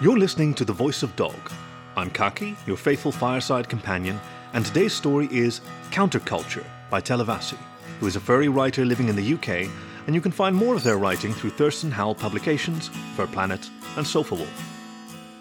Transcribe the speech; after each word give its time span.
You're 0.00 0.16
listening 0.16 0.54
to 0.54 0.64
The 0.64 0.72
Voice 0.72 1.02
of 1.02 1.16
Dog. 1.16 1.50
I'm 1.96 2.08
Khaki, 2.10 2.54
your 2.68 2.76
faithful 2.76 3.10
fireside 3.10 3.68
companion, 3.68 4.20
and 4.52 4.64
today's 4.64 4.92
story 4.92 5.28
is 5.32 5.60
Counterculture 5.90 6.64
by 6.88 7.00
Televassi, 7.00 7.58
who 7.98 8.06
is 8.06 8.14
a 8.14 8.20
furry 8.20 8.48
writer 8.48 8.84
living 8.84 9.08
in 9.08 9.16
the 9.16 9.34
UK, 9.34 9.68
and 10.06 10.14
you 10.14 10.20
can 10.20 10.30
find 10.30 10.54
more 10.54 10.76
of 10.76 10.84
their 10.84 10.98
writing 10.98 11.32
through 11.32 11.50
Thurston 11.50 11.90
Howl 11.90 12.14
Publications, 12.14 12.90
Furplanet, 13.16 13.70
and 13.96 14.06
Sofawolf. 14.06 14.46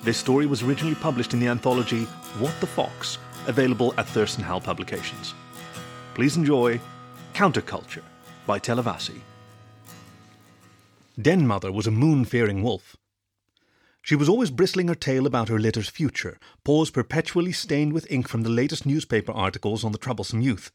This 0.02 0.18
story 0.18 0.48
was 0.48 0.64
originally 0.64 0.96
published 0.96 1.36
in 1.36 1.40
the 1.40 1.50
anthology 1.50 2.06
What 2.40 2.60
the 2.60 2.66
Fox, 2.66 3.20
available 3.46 3.94
at 4.00 4.08
Thurston 4.08 4.44
Howl 4.44 4.60
Publications. 4.60 5.36
Please 6.16 6.36
enjoy 6.36 6.80
Counterculture 7.36 8.02
by 8.48 8.58
Televassi. 8.58 9.22
Den 11.22 11.46
Mother 11.46 11.72
was 11.72 11.86
a 11.86 11.92
moon 11.92 12.26
fearing 12.26 12.64
wolf. 12.64 12.98
She 14.08 14.16
was 14.16 14.30
always 14.30 14.52
bristling 14.52 14.88
her 14.88 14.96
tail 14.96 15.28
about 15.28 15.50
her 15.50 15.60
litter's 15.60 15.90
future, 15.90 16.40
paws 16.64 16.90
perpetually 16.90 17.52
stained 17.52 17.92
with 17.92 18.10
ink 18.10 18.30
from 18.30 18.44
the 18.44 18.50
latest 18.50 18.86
newspaper 18.86 19.34
articles 19.34 19.84
on 19.84 19.92
the 19.92 19.98
troublesome 19.98 20.40
youth. 20.40 20.72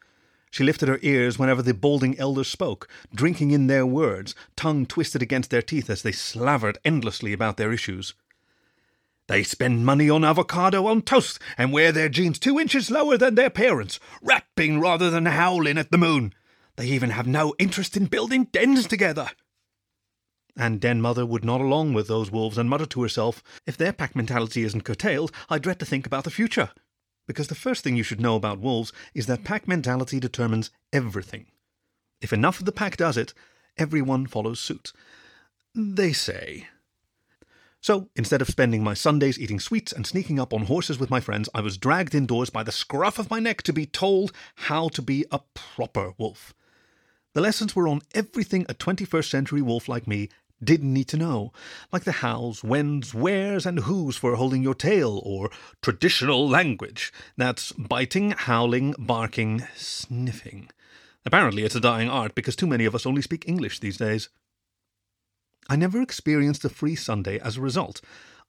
She 0.50 0.64
lifted 0.64 0.90
her 0.90 0.98
ears 1.00 1.38
whenever 1.38 1.62
the 1.62 1.72
balding 1.72 2.18
elders 2.18 2.48
spoke, 2.48 2.90
drinking 3.14 3.52
in 3.52 3.68
their 3.68 3.86
words, 3.86 4.34
tongue 4.54 4.84
twisted 4.84 5.22
against 5.22 5.48
their 5.48 5.62
teeth 5.62 5.88
as 5.88 6.02
they 6.02 6.12
slavered 6.12 6.76
endlessly 6.84 7.32
about 7.32 7.56
their 7.56 7.72
issues. 7.72 8.12
They 9.28 9.44
spend 9.44 9.86
money 9.86 10.10
on 10.10 10.24
avocado 10.24 10.86
on 10.86 11.00
toast 11.00 11.38
and 11.56 11.72
wear 11.72 11.90
their 11.90 12.10
jeans 12.10 12.38
two 12.38 12.60
inches 12.60 12.90
lower 12.90 13.16
than 13.16 13.34
their 13.34 13.48
parents, 13.48 13.98
rapping 14.20 14.78
rather 14.78 15.08
than 15.08 15.24
howling 15.24 15.78
at 15.78 15.90
the 15.90 15.96
moon. 15.96 16.34
They 16.76 16.88
even 16.88 17.08
have 17.08 17.26
no 17.26 17.54
interest 17.58 17.96
in 17.96 18.08
building 18.08 18.48
dens 18.52 18.86
together. 18.86 19.30
And 20.56 20.80
Den 20.80 21.00
Mother 21.00 21.24
would 21.24 21.44
nod 21.44 21.60
along 21.60 21.94
with 21.94 22.08
those 22.08 22.30
wolves 22.30 22.58
and 22.58 22.68
mutter 22.68 22.86
to 22.86 23.02
herself, 23.02 23.42
If 23.66 23.76
their 23.76 23.92
pack 23.92 24.14
mentality 24.14 24.64
isn't 24.64 24.84
curtailed, 24.84 25.32
I 25.48 25.58
dread 25.58 25.78
to 25.80 25.86
think 25.86 26.06
about 26.06 26.24
the 26.24 26.30
future. 26.30 26.70
Because 27.26 27.48
the 27.48 27.54
first 27.54 27.84
thing 27.84 27.96
you 27.96 28.02
should 28.02 28.20
know 28.20 28.36
about 28.36 28.58
wolves 28.58 28.92
is 29.14 29.26
that 29.26 29.44
pack 29.44 29.66
mentality 29.66 30.20
determines 30.20 30.70
everything. 30.92 31.46
If 32.20 32.32
enough 32.32 32.58
of 32.58 32.66
the 32.66 32.72
pack 32.72 32.96
does 32.96 33.16
it, 33.16 33.32
everyone 33.78 34.26
follows 34.26 34.60
suit. 34.60 34.92
They 35.74 36.12
say. 36.12 36.68
So, 37.80 38.10
instead 38.14 38.40
of 38.40 38.48
spending 38.48 38.84
my 38.84 38.94
Sundays 38.94 39.40
eating 39.40 39.58
sweets 39.58 39.92
and 39.92 40.06
sneaking 40.06 40.38
up 40.38 40.52
on 40.52 40.66
horses 40.66 41.00
with 41.00 41.10
my 41.10 41.18
friends, 41.18 41.48
I 41.52 41.62
was 41.62 41.78
dragged 41.78 42.14
indoors 42.14 42.50
by 42.50 42.62
the 42.62 42.70
scruff 42.70 43.18
of 43.18 43.30
my 43.30 43.40
neck 43.40 43.62
to 43.62 43.72
be 43.72 43.86
told 43.86 44.32
how 44.54 44.88
to 44.90 45.02
be 45.02 45.24
a 45.32 45.40
proper 45.54 46.12
wolf. 46.16 46.54
The 47.34 47.40
lessons 47.40 47.74
were 47.74 47.88
on 47.88 48.02
everything 48.14 48.66
a 48.68 48.74
21st 48.74 49.30
century 49.30 49.62
wolf 49.62 49.88
like 49.88 50.06
me 50.06 50.28
didn't 50.62 50.92
need 50.92 51.08
to 51.08 51.16
know, 51.16 51.52
like 51.92 52.04
the 52.04 52.12
hows, 52.12 52.62
whens, 52.62 53.14
wheres, 53.14 53.66
and 53.66 53.80
who's 53.80 54.16
for 54.16 54.36
holding 54.36 54.62
your 54.62 54.74
tail, 54.74 55.20
or 55.24 55.50
traditional 55.82 56.48
language. 56.48 57.12
That's 57.36 57.72
biting, 57.72 58.32
howling, 58.32 58.94
barking, 58.98 59.64
sniffing. 59.74 60.70
Apparently, 61.24 61.64
it's 61.64 61.74
a 61.74 61.80
dying 61.80 62.08
art 62.08 62.34
because 62.34 62.56
too 62.56 62.66
many 62.66 62.84
of 62.84 62.94
us 62.94 63.06
only 63.06 63.22
speak 63.22 63.48
English 63.48 63.80
these 63.80 63.96
days. 63.96 64.28
I 65.68 65.76
never 65.76 66.02
experienced 66.02 66.64
a 66.64 66.68
free 66.68 66.96
Sunday 66.96 67.38
as 67.38 67.56
a 67.56 67.60
result. 67.60 68.00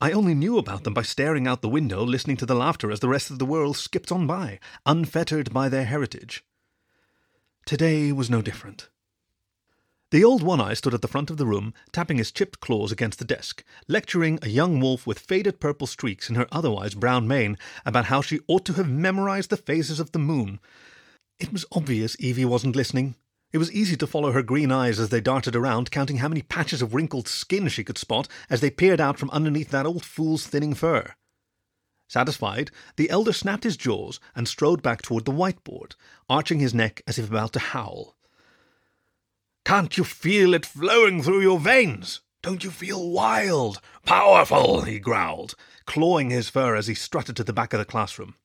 I 0.01 0.11
only 0.11 0.33
knew 0.33 0.57
about 0.57 0.83
them 0.83 0.93
by 0.93 1.03
staring 1.03 1.47
out 1.47 1.61
the 1.61 1.69
window, 1.69 2.03
listening 2.03 2.37
to 2.37 2.45
the 2.45 2.55
laughter 2.55 2.91
as 2.91 2.99
the 2.99 3.07
rest 3.07 3.29
of 3.29 3.39
the 3.39 3.45
world 3.45 3.77
skipped 3.77 4.11
on 4.11 4.27
by, 4.27 4.59
unfettered 4.85 5.53
by 5.53 5.69
their 5.69 5.85
heritage. 5.85 6.43
Today 7.65 8.11
was 8.11 8.29
no 8.29 8.41
different. 8.41 8.89
The 10.13 10.23
old 10.23 10.43
one 10.43 10.61
eye 10.61 10.75
stood 10.75 10.93
at 10.93 11.01
the 11.01 11.07
front 11.07 11.31
of 11.31 11.37
the 11.37 11.47
room, 11.47 11.73
tapping 11.91 12.19
his 12.19 12.31
chipped 12.31 12.59
claws 12.59 12.91
against 12.91 13.17
the 13.17 13.25
desk, 13.25 13.63
lecturing 13.87 14.37
a 14.43 14.47
young 14.47 14.79
wolf 14.79 15.07
with 15.07 15.17
faded 15.17 15.59
purple 15.59 15.87
streaks 15.87 16.29
in 16.29 16.35
her 16.35 16.45
otherwise 16.51 16.93
brown 16.93 17.27
mane 17.27 17.57
about 17.83 18.05
how 18.05 18.21
she 18.21 18.39
ought 18.47 18.63
to 18.65 18.73
have 18.73 18.87
memorized 18.87 19.49
the 19.49 19.57
phases 19.57 19.99
of 19.99 20.11
the 20.11 20.19
moon. 20.19 20.59
It 21.39 21.51
was 21.51 21.65
obvious 21.71 22.15
Evie 22.19 22.45
wasn't 22.45 22.75
listening. 22.75 23.15
It 23.51 23.57
was 23.57 23.71
easy 23.71 23.97
to 23.97 24.05
follow 24.05 24.33
her 24.33 24.43
green 24.43 24.71
eyes 24.71 24.99
as 24.99 25.09
they 25.09 25.19
darted 25.19 25.55
around, 25.55 25.89
counting 25.89 26.17
how 26.17 26.27
many 26.27 26.43
patches 26.43 26.83
of 26.83 26.93
wrinkled 26.93 27.27
skin 27.27 27.67
she 27.67 27.83
could 27.83 27.97
spot 27.97 28.27
as 28.51 28.61
they 28.61 28.69
peered 28.69 29.01
out 29.01 29.17
from 29.17 29.31
underneath 29.31 29.71
that 29.71 29.87
old 29.87 30.05
fool's 30.05 30.45
thinning 30.45 30.75
fur. 30.75 31.15
Satisfied, 32.07 32.69
the 32.97 33.09
elder 33.09 33.33
snapped 33.33 33.63
his 33.63 33.77
jaws 33.77 34.19
and 34.35 34.47
strode 34.47 34.83
back 34.83 35.01
toward 35.01 35.25
the 35.25 35.31
whiteboard, 35.31 35.95
arching 36.29 36.59
his 36.59 36.75
neck 36.75 37.01
as 37.07 37.17
if 37.17 37.27
about 37.27 37.53
to 37.53 37.59
howl. 37.59 38.15
Can't 39.65 39.97
you 39.97 40.03
feel 40.03 40.53
it 40.53 40.65
flowing 40.65 41.23
through 41.23 41.41
your 41.41 41.59
veins? 41.59 42.21
Don't 42.41 42.63
you 42.63 42.71
feel 42.71 43.09
wild, 43.09 43.79
powerful? 44.05 44.81
he 44.81 44.99
growled, 44.99 45.55
clawing 45.85 46.29
his 46.29 46.49
fur 46.49 46.75
as 46.75 46.87
he 46.87 46.93
strutted 46.93 47.37
to 47.37 47.43
the 47.43 47.53
back 47.53 47.71
of 47.71 47.79
the 47.79 47.85
classroom. 47.85 48.35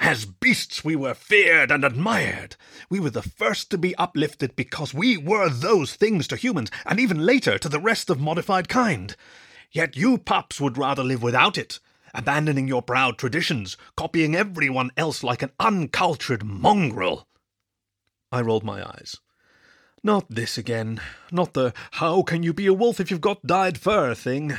As 0.00 0.24
beasts, 0.24 0.82
we 0.82 0.96
were 0.96 1.14
feared 1.14 1.70
and 1.70 1.84
admired. 1.84 2.56
We 2.88 2.98
were 2.98 3.10
the 3.10 3.22
first 3.22 3.70
to 3.70 3.78
be 3.78 3.94
uplifted 3.96 4.56
because 4.56 4.92
we 4.92 5.16
were 5.16 5.48
those 5.48 5.94
things 5.94 6.26
to 6.28 6.36
humans, 6.36 6.70
and 6.84 6.98
even 6.98 7.24
later 7.24 7.58
to 7.58 7.68
the 7.68 7.78
rest 7.78 8.10
of 8.10 8.18
modified 8.18 8.68
kind. 8.68 9.14
Yet 9.70 9.96
you 9.96 10.18
pups 10.18 10.60
would 10.60 10.78
rather 10.78 11.04
live 11.04 11.22
without 11.22 11.56
it, 11.56 11.78
abandoning 12.12 12.66
your 12.66 12.82
proud 12.82 13.18
traditions, 13.18 13.76
copying 13.96 14.34
everyone 14.34 14.90
else 14.96 15.22
like 15.22 15.42
an 15.42 15.52
uncultured 15.60 16.44
mongrel. 16.44 17.28
I 18.32 18.40
rolled 18.40 18.64
my 18.64 18.84
eyes. 18.84 19.16
Not 20.02 20.26
this 20.30 20.56
again. 20.56 21.00
Not 21.30 21.52
the 21.52 21.74
how 21.92 22.22
can 22.22 22.42
you 22.42 22.54
be 22.54 22.66
a 22.66 22.72
wolf 22.72 23.00
if 23.00 23.10
you've 23.10 23.20
got 23.20 23.46
dyed 23.46 23.78
fur 23.78 24.14
thing. 24.14 24.56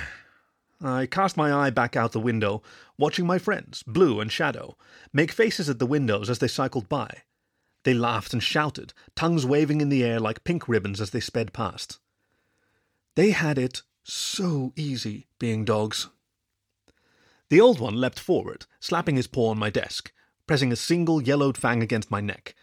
I 0.83 1.07
cast 1.07 1.37
my 1.37 1.53
eye 1.53 1.69
back 1.69 1.95
out 1.95 2.11
the 2.11 2.19
window, 2.19 2.61
watching 2.97 3.25
my 3.25 3.37
friends, 3.37 3.83
Blue 3.83 4.19
and 4.19 4.31
Shadow, 4.31 4.77
make 5.13 5.31
faces 5.31 5.69
at 5.69 5.79
the 5.79 5.85
windows 5.85 6.29
as 6.29 6.39
they 6.39 6.47
cycled 6.47 6.89
by. 6.89 7.23
They 7.83 7.93
laughed 7.93 8.33
and 8.33 8.41
shouted, 8.41 8.93
tongues 9.15 9.45
waving 9.45 9.81
in 9.81 9.89
the 9.89 10.03
air 10.03 10.19
like 10.19 10.43
pink 10.43 10.67
ribbons 10.67 11.01
as 11.01 11.09
they 11.09 11.19
sped 11.19 11.53
past. 11.53 11.99
They 13.15 13.31
had 13.31 13.57
it 13.57 13.81
so 14.03 14.73
easy 14.75 15.27
being 15.39 15.65
dogs. 15.65 16.09
The 17.49 17.61
old 17.61 17.79
one 17.79 17.95
leapt 17.95 18.19
forward, 18.19 18.65
slapping 18.79 19.15
his 19.15 19.27
paw 19.27 19.49
on 19.49 19.59
my 19.59 19.69
desk, 19.69 20.11
pressing 20.47 20.71
a 20.71 20.75
single 20.75 21.21
yellowed 21.21 21.57
fang 21.57 21.81
against 21.81 22.11
my 22.11 22.21
neck. 22.21 22.55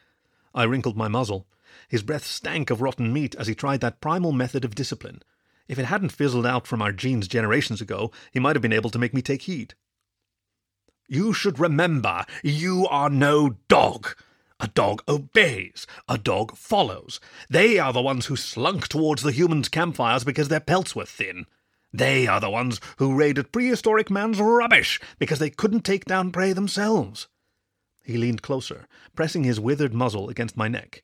I 0.54 0.64
wrinkled 0.64 0.96
my 0.96 1.08
muzzle. 1.08 1.46
His 1.88 2.02
breath 2.02 2.24
stank 2.24 2.70
of 2.70 2.80
rotten 2.80 3.12
meat 3.12 3.34
as 3.36 3.46
he 3.46 3.54
tried 3.54 3.80
that 3.80 4.00
primal 4.00 4.32
method 4.32 4.64
of 4.64 4.74
discipline. 4.74 5.22
If 5.68 5.78
it 5.78 5.84
hadn't 5.84 6.12
fizzled 6.12 6.46
out 6.46 6.66
from 6.66 6.80
our 6.80 6.92
genes 6.92 7.28
generations 7.28 7.80
ago, 7.80 8.10
he 8.32 8.40
might 8.40 8.56
have 8.56 8.62
been 8.62 8.72
able 8.72 8.90
to 8.90 8.98
make 8.98 9.12
me 9.12 9.22
take 9.22 9.42
heed. 9.42 9.74
You 11.06 11.32
should 11.32 11.58
remember, 11.58 12.24
you 12.42 12.86
are 12.88 13.10
no 13.10 13.56
dog. 13.68 14.14
A 14.60 14.68
dog 14.68 15.02
obeys. 15.06 15.86
A 16.08 16.18
dog 16.18 16.56
follows. 16.56 17.20
They 17.48 17.78
are 17.78 17.92
the 17.92 18.02
ones 18.02 18.26
who 18.26 18.36
slunk 18.36 18.88
towards 18.88 19.22
the 19.22 19.32
humans' 19.32 19.68
campfires 19.68 20.24
because 20.24 20.48
their 20.48 20.60
pelts 20.60 20.96
were 20.96 21.06
thin. 21.06 21.46
They 21.92 22.26
are 22.26 22.40
the 22.40 22.50
ones 22.50 22.80
who 22.98 23.14
raided 23.14 23.52
prehistoric 23.52 24.10
man's 24.10 24.40
rubbish 24.40 25.00
because 25.18 25.38
they 25.38 25.50
couldn't 25.50 25.84
take 25.84 26.04
down 26.04 26.32
prey 26.32 26.52
themselves. 26.52 27.28
He 28.04 28.18
leaned 28.18 28.42
closer, 28.42 28.86
pressing 29.14 29.44
his 29.44 29.60
withered 29.60 29.94
muzzle 29.94 30.28
against 30.28 30.56
my 30.56 30.68
neck. 30.68 31.02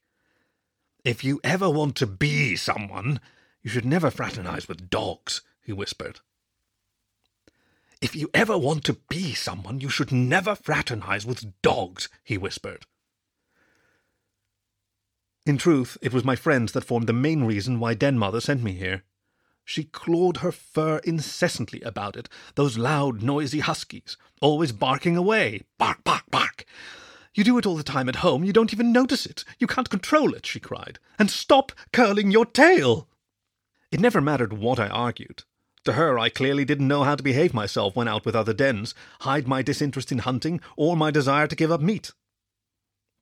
If 1.04 1.22
you 1.22 1.38
ever 1.44 1.68
want 1.68 1.96
to 1.96 2.06
be 2.06 2.56
someone, 2.56 3.20
you 3.62 3.68
should 3.68 3.84
never 3.84 4.10
fraternize 4.10 4.68
with 4.68 4.88
dogs, 4.88 5.42
he 5.62 5.70
whispered. 5.72 6.20
If 8.00 8.16
you 8.16 8.30
ever 8.32 8.56
want 8.56 8.84
to 8.84 8.94
be 9.10 9.34
someone, 9.34 9.80
you 9.80 9.90
should 9.90 10.12
never 10.12 10.54
fraternize 10.54 11.26
with 11.26 11.60
dogs, 11.60 12.08
he 12.22 12.38
whispered. 12.38 12.86
In 15.44 15.58
truth, 15.58 15.98
it 16.00 16.14
was 16.14 16.24
my 16.24 16.36
friends 16.36 16.72
that 16.72 16.84
formed 16.84 17.06
the 17.06 17.12
main 17.12 17.44
reason 17.44 17.80
why 17.80 17.92
Den 17.92 18.18
Mother 18.18 18.40
sent 18.40 18.62
me 18.62 18.72
here. 18.72 19.02
She 19.62 19.84
clawed 19.84 20.38
her 20.38 20.52
fur 20.52 20.98
incessantly 20.98 21.82
about 21.82 22.16
it, 22.16 22.30
those 22.54 22.78
loud, 22.78 23.22
noisy 23.22 23.60
huskies, 23.60 24.16
always 24.40 24.72
barking 24.72 25.18
away. 25.18 25.64
Bark, 25.76 26.02
bark, 26.02 26.24
bark. 26.30 26.64
You 27.34 27.42
do 27.42 27.58
it 27.58 27.66
all 27.66 27.76
the 27.76 27.82
time 27.82 28.08
at 28.08 28.16
home. 28.16 28.44
You 28.44 28.52
don't 28.52 28.72
even 28.72 28.92
notice 28.92 29.26
it. 29.26 29.44
You 29.58 29.66
can't 29.66 29.90
control 29.90 30.34
it, 30.34 30.46
she 30.46 30.60
cried. 30.60 31.00
And 31.18 31.30
stop 31.30 31.72
curling 31.92 32.30
your 32.30 32.46
tail. 32.46 33.08
It 33.90 34.00
never 34.00 34.20
mattered 34.20 34.52
what 34.52 34.78
I 34.78 34.88
argued. 34.88 35.42
To 35.84 35.94
her, 35.94 36.18
I 36.18 36.28
clearly 36.28 36.64
didn't 36.64 36.88
know 36.88 37.02
how 37.02 37.16
to 37.16 37.22
behave 37.22 37.52
myself 37.52 37.94
when 37.94 38.08
out 38.08 38.24
with 38.24 38.36
other 38.36 38.54
dens, 38.54 38.94
hide 39.20 39.48
my 39.48 39.62
disinterest 39.62 40.12
in 40.12 40.18
hunting, 40.18 40.60
or 40.76 40.96
my 40.96 41.10
desire 41.10 41.46
to 41.46 41.56
give 41.56 41.70
up 41.70 41.80
meat. 41.80 42.12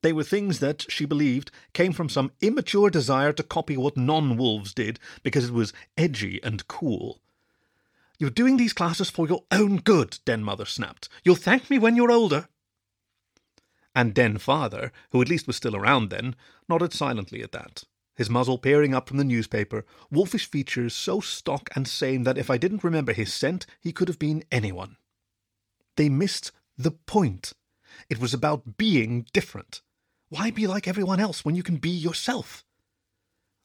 They 0.03 0.13
were 0.13 0.25
things 0.25 0.59
that, 0.59 0.85
she 0.91 1.05
believed, 1.05 1.51
came 1.73 1.93
from 1.93 2.09
some 2.09 2.33
immature 2.41 2.91
desire 2.91 3.33
to 3.33 3.43
copy 3.43 3.77
what 3.77 3.97
non 3.97 4.37
wolves 4.37 4.75
did 4.75 5.01
because 5.23 5.47
it 5.47 5.53
was 5.53 5.73
edgy 5.97 6.41
and 6.43 6.67
cool. 6.69 7.21
You're 8.19 8.31
doing 8.31 8.57
these 8.59 8.73
classes 8.73 9.11
for 9.11 9.27
your 9.27 9.45
own 9.51 9.79
good, 9.79 10.19
Den 10.25 10.45
Mother 10.45 10.67
snapped. 10.67 11.09
You'll 11.25 11.35
thank 11.35 11.71
me 11.71 11.79
when 11.79 11.97
you're 11.97 12.13
older 12.13 12.49
and 13.95 14.15
then 14.15 14.39
Father, 14.39 14.93
who 15.11 15.21
at 15.21 15.29
least 15.29 15.47
was 15.47 15.57
still 15.57 15.77
around 15.77 16.11
then, 16.11 16.35
nodded 16.69 16.93
silently 16.93 17.43
at 17.43 17.53
that. 17.53 17.85
his 18.15 18.29
muzzle 18.29 18.59
peering 18.59 18.95
up 18.95 19.09
from 19.09 19.17
the 19.17 19.25
newspaper, 19.25 19.85
wolfish 20.11 20.47
features 20.47 20.95
so 20.95 21.21
stock 21.21 21.71
and 21.75 21.89
sane 21.89 22.25
that 22.25 22.39
if 22.39 22.51
I 22.51 22.59
didn't 22.59 22.85
remember 22.85 23.13
his 23.13 23.33
scent, 23.33 23.67
he 23.81 23.93
could 23.93 24.09
have 24.09 24.19
been 24.19 24.45
anyone. 24.53 24.97
They 25.97 26.09
missed 26.09 26.53
the 26.77 26.91
point. 26.91 27.53
It 28.09 28.19
was 28.19 28.35
about 28.35 28.77
being 28.77 29.27
different. 29.33 29.81
Why 30.29 30.51
be 30.51 30.67
like 30.67 30.89
everyone 30.89 31.21
else 31.21 31.45
when 31.45 31.55
you 31.55 31.63
can 31.63 31.77
be 31.77 31.91
yourself? 31.91 32.65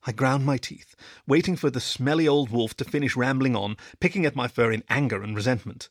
I 0.06 0.12
ground 0.12 0.46
my 0.46 0.58
teeth, 0.58 0.96
waiting 1.26 1.56
for 1.56 1.70
the 1.70 1.82
smelly 1.82 2.28
old 2.28 2.50
wolf 2.50 2.76
to 2.78 2.86
finish 2.86 3.16
rambling 3.16 3.56
on, 3.56 3.78
picking 4.00 4.26
at 4.26 4.36
my 4.36 4.48
fur 4.48 4.72
in 4.72 4.84
anger 4.90 5.22
and 5.24 5.36
resentment. 5.36 5.90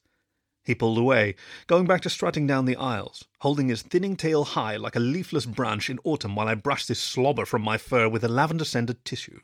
He 0.66 0.74
pulled 0.74 0.98
away, 0.98 1.36
going 1.68 1.86
back 1.86 2.00
to 2.00 2.10
strutting 2.10 2.44
down 2.48 2.64
the 2.64 2.74
aisles, 2.74 3.24
holding 3.38 3.68
his 3.68 3.82
thinning 3.82 4.16
tail 4.16 4.42
high 4.42 4.76
like 4.76 4.96
a 4.96 5.00
leafless 5.00 5.46
branch 5.46 5.88
in 5.88 6.00
autumn 6.02 6.34
while 6.34 6.48
I 6.48 6.56
brushed 6.56 6.88
this 6.88 6.98
slobber 6.98 7.46
from 7.46 7.62
my 7.62 7.78
fur 7.78 8.08
with 8.08 8.24
a 8.24 8.28
lavender 8.28 8.64
scented 8.64 9.04
tissue. 9.04 9.38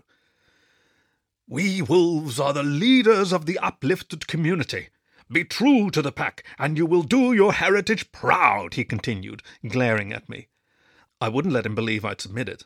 We 1.46 1.80
wolves 1.80 2.40
are 2.40 2.52
the 2.52 2.64
leaders 2.64 3.32
of 3.32 3.46
the 3.46 3.56
uplifted 3.60 4.26
community. 4.26 4.88
Be 5.30 5.44
true 5.44 5.92
to 5.92 6.02
the 6.02 6.10
pack, 6.10 6.44
and 6.58 6.76
you 6.76 6.86
will 6.86 7.04
do 7.04 7.32
your 7.32 7.52
heritage 7.52 8.10
proud, 8.10 8.74
he 8.74 8.84
continued, 8.84 9.44
glaring 9.66 10.12
at 10.12 10.28
me. 10.28 10.48
I 11.20 11.28
wouldn't 11.28 11.54
let 11.54 11.66
him 11.66 11.76
believe 11.76 12.04
I'd 12.04 12.20
submitted. 12.20 12.64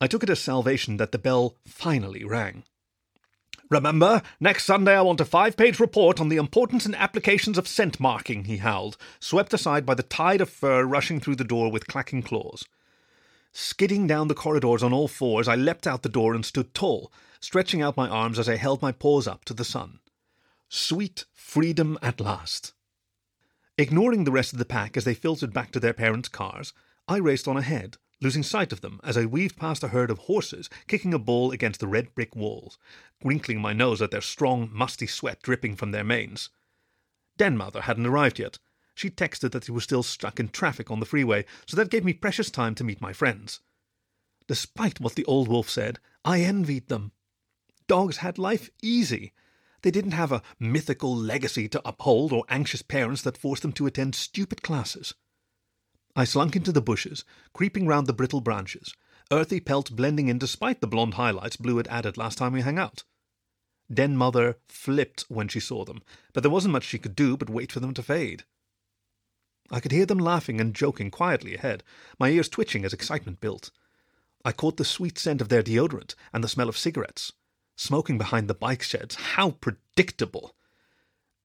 I 0.00 0.06
took 0.06 0.22
it 0.22 0.30
as 0.30 0.40
salvation 0.40 0.96
that 0.96 1.12
the 1.12 1.18
bell 1.18 1.58
finally 1.66 2.24
rang. 2.24 2.64
Remember, 3.70 4.22
next 4.40 4.64
Sunday 4.64 4.94
I 4.94 5.02
want 5.02 5.20
a 5.20 5.24
five 5.24 5.56
page 5.56 5.80
report 5.80 6.20
on 6.20 6.28
the 6.28 6.36
importance 6.36 6.84
and 6.84 6.94
applications 6.96 7.56
of 7.56 7.68
scent 7.68 7.98
marking, 7.98 8.44
he 8.44 8.58
howled, 8.58 8.96
swept 9.20 9.54
aside 9.54 9.86
by 9.86 9.94
the 9.94 10.02
tide 10.02 10.40
of 10.40 10.50
fur 10.50 10.84
rushing 10.84 11.20
through 11.20 11.36
the 11.36 11.44
door 11.44 11.70
with 11.70 11.86
clacking 11.86 12.22
claws. 12.22 12.64
Skidding 13.52 14.06
down 14.06 14.28
the 14.28 14.34
corridors 14.34 14.82
on 14.82 14.92
all 14.92 15.08
fours, 15.08 15.46
I 15.46 15.56
leapt 15.56 15.86
out 15.86 16.02
the 16.02 16.08
door 16.08 16.34
and 16.34 16.44
stood 16.44 16.74
tall, 16.74 17.12
stretching 17.40 17.82
out 17.82 17.96
my 17.96 18.08
arms 18.08 18.38
as 18.38 18.48
I 18.48 18.56
held 18.56 18.80
my 18.80 18.92
paws 18.92 19.26
up 19.26 19.44
to 19.46 19.54
the 19.54 19.64
sun. 19.64 20.00
Sweet 20.68 21.26
freedom 21.34 21.98
at 22.02 22.20
last. 22.20 22.72
Ignoring 23.76 24.24
the 24.24 24.32
rest 24.32 24.52
of 24.52 24.58
the 24.58 24.64
pack 24.64 24.96
as 24.96 25.04
they 25.04 25.14
filtered 25.14 25.52
back 25.52 25.70
to 25.72 25.80
their 25.80 25.92
parents' 25.92 26.28
cars, 26.28 26.72
I 27.08 27.18
raced 27.18 27.46
on 27.46 27.56
ahead, 27.56 27.98
losing 28.22 28.42
sight 28.42 28.72
of 28.72 28.80
them 28.80 29.00
as 29.02 29.16
I 29.16 29.26
weaved 29.26 29.56
past 29.56 29.82
a 29.82 29.88
herd 29.88 30.10
of 30.10 30.18
horses 30.18 30.70
kicking 30.86 31.12
a 31.12 31.18
ball 31.18 31.50
against 31.50 31.80
the 31.80 31.88
red 31.88 32.14
brick 32.14 32.36
walls, 32.36 32.78
wrinkling 33.22 33.60
my 33.60 33.72
nose 33.72 34.00
at 34.00 34.12
their 34.12 34.20
strong, 34.20 34.70
musty 34.72 35.06
sweat 35.06 35.42
dripping 35.42 35.74
from 35.76 35.90
their 35.90 36.04
manes. 36.04 36.48
Denmother 37.38 37.82
hadn't 37.82 38.06
arrived 38.06 38.38
yet. 38.38 38.58
She 38.94 39.10
texted 39.10 39.50
that 39.50 39.64
he 39.64 39.72
was 39.72 39.84
still 39.84 40.02
stuck 40.02 40.38
in 40.38 40.48
traffic 40.48 40.90
on 40.90 41.00
the 41.00 41.06
freeway, 41.06 41.44
so 41.66 41.76
that 41.76 41.90
gave 41.90 42.04
me 42.04 42.12
precious 42.12 42.50
time 42.50 42.74
to 42.76 42.84
meet 42.84 43.00
my 43.00 43.12
friends. 43.12 43.60
Despite 44.46 45.00
what 45.00 45.14
the 45.14 45.24
old 45.24 45.48
wolf 45.48 45.68
said, 45.68 45.98
I 46.24 46.42
envied 46.42 46.88
them. 46.88 47.12
Dogs 47.88 48.18
had 48.18 48.38
life 48.38 48.70
easy. 48.82 49.32
They 49.82 49.90
didn't 49.90 50.12
have 50.12 50.30
a 50.30 50.42
mythical 50.60 51.16
legacy 51.16 51.68
to 51.70 51.82
uphold 51.84 52.32
or 52.32 52.44
anxious 52.48 52.82
parents 52.82 53.22
that 53.22 53.38
forced 53.38 53.62
them 53.62 53.72
to 53.72 53.86
attend 53.86 54.14
stupid 54.14 54.62
classes. 54.62 55.14
I 56.14 56.24
slunk 56.24 56.56
into 56.56 56.72
the 56.72 56.82
bushes, 56.82 57.24
creeping 57.54 57.86
round 57.86 58.06
the 58.06 58.12
brittle 58.12 58.42
branches, 58.42 58.94
earthy 59.30 59.60
pelt 59.60 59.96
blending 59.96 60.28
in 60.28 60.38
despite 60.38 60.80
the 60.80 60.86
blonde 60.86 61.14
highlights 61.14 61.56
Blue 61.56 61.78
had 61.78 61.88
added 61.88 62.18
last 62.18 62.36
time 62.36 62.52
we 62.52 62.60
hung 62.60 62.78
out. 62.78 63.04
Den 63.92 64.16
Mother 64.16 64.58
flipped 64.68 65.22
when 65.28 65.48
she 65.48 65.60
saw 65.60 65.84
them, 65.84 66.02
but 66.32 66.42
there 66.42 66.50
wasn't 66.50 66.72
much 66.72 66.84
she 66.84 66.98
could 66.98 67.16
do 67.16 67.36
but 67.36 67.48
wait 67.48 67.72
for 67.72 67.80
them 67.80 67.94
to 67.94 68.02
fade. 68.02 68.44
I 69.70 69.80
could 69.80 69.92
hear 69.92 70.04
them 70.04 70.18
laughing 70.18 70.60
and 70.60 70.74
joking 70.74 71.10
quietly 71.10 71.54
ahead, 71.54 71.82
my 72.18 72.28
ears 72.28 72.50
twitching 72.50 72.84
as 72.84 72.92
excitement 72.92 73.40
built. 73.40 73.70
I 74.44 74.52
caught 74.52 74.76
the 74.76 74.84
sweet 74.84 75.18
scent 75.18 75.40
of 75.40 75.48
their 75.48 75.62
deodorant 75.62 76.14
and 76.32 76.44
the 76.44 76.48
smell 76.48 76.68
of 76.68 76.76
cigarettes. 76.76 77.32
Smoking 77.76 78.18
behind 78.18 78.48
the 78.48 78.54
bike 78.54 78.82
sheds, 78.82 79.14
how 79.14 79.52
predictable! 79.52 80.54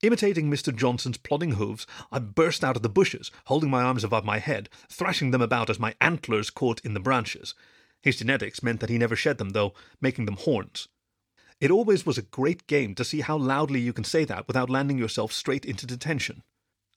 Imitating 0.00 0.48
Mr. 0.48 0.74
Johnson's 0.74 1.18
plodding 1.18 1.52
hooves, 1.52 1.84
I 2.12 2.20
burst 2.20 2.62
out 2.62 2.76
of 2.76 2.82
the 2.82 2.88
bushes, 2.88 3.32
holding 3.46 3.68
my 3.68 3.82
arms 3.82 4.04
above 4.04 4.24
my 4.24 4.38
head, 4.38 4.68
thrashing 4.88 5.32
them 5.32 5.42
about 5.42 5.68
as 5.68 5.80
my 5.80 5.94
antlers 6.00 6.50
caught 6.50 6.80
in 6.84 6.94
the 6.94 7.00
branches. 7.00 7.54
His 8.00 8.18
genetics 8.18 8.62
meant 8.62 8.78
that 8.78 8.90
he 8.90 8.98
never 8.98 9.16
shed 9.16 9.38
them, 9.38 9.50
though, 9.50 9.74
making 10.00 10.26
them 10.26 10.36
horns. 10.36 10.86
It 11.60 11.72
always 11.72 12.06
was 12.06 12.16
a 12.16 12.22
great 12.22 12.68
game 12.68 12.94
to 12.94 13.04
see 13.04 13.22
how 13.22 13.36
loudly 13.36 13.80
you 13.80 13.92
can 13.92 14.04
say 14.04 14.24
that 14.24 14.46
without 14.46 14.70
landing 14.70 14.98
yourself 14.98 15.32
straight 15.32 15.64
into 15.64 15.84
detention. 15.84 16.44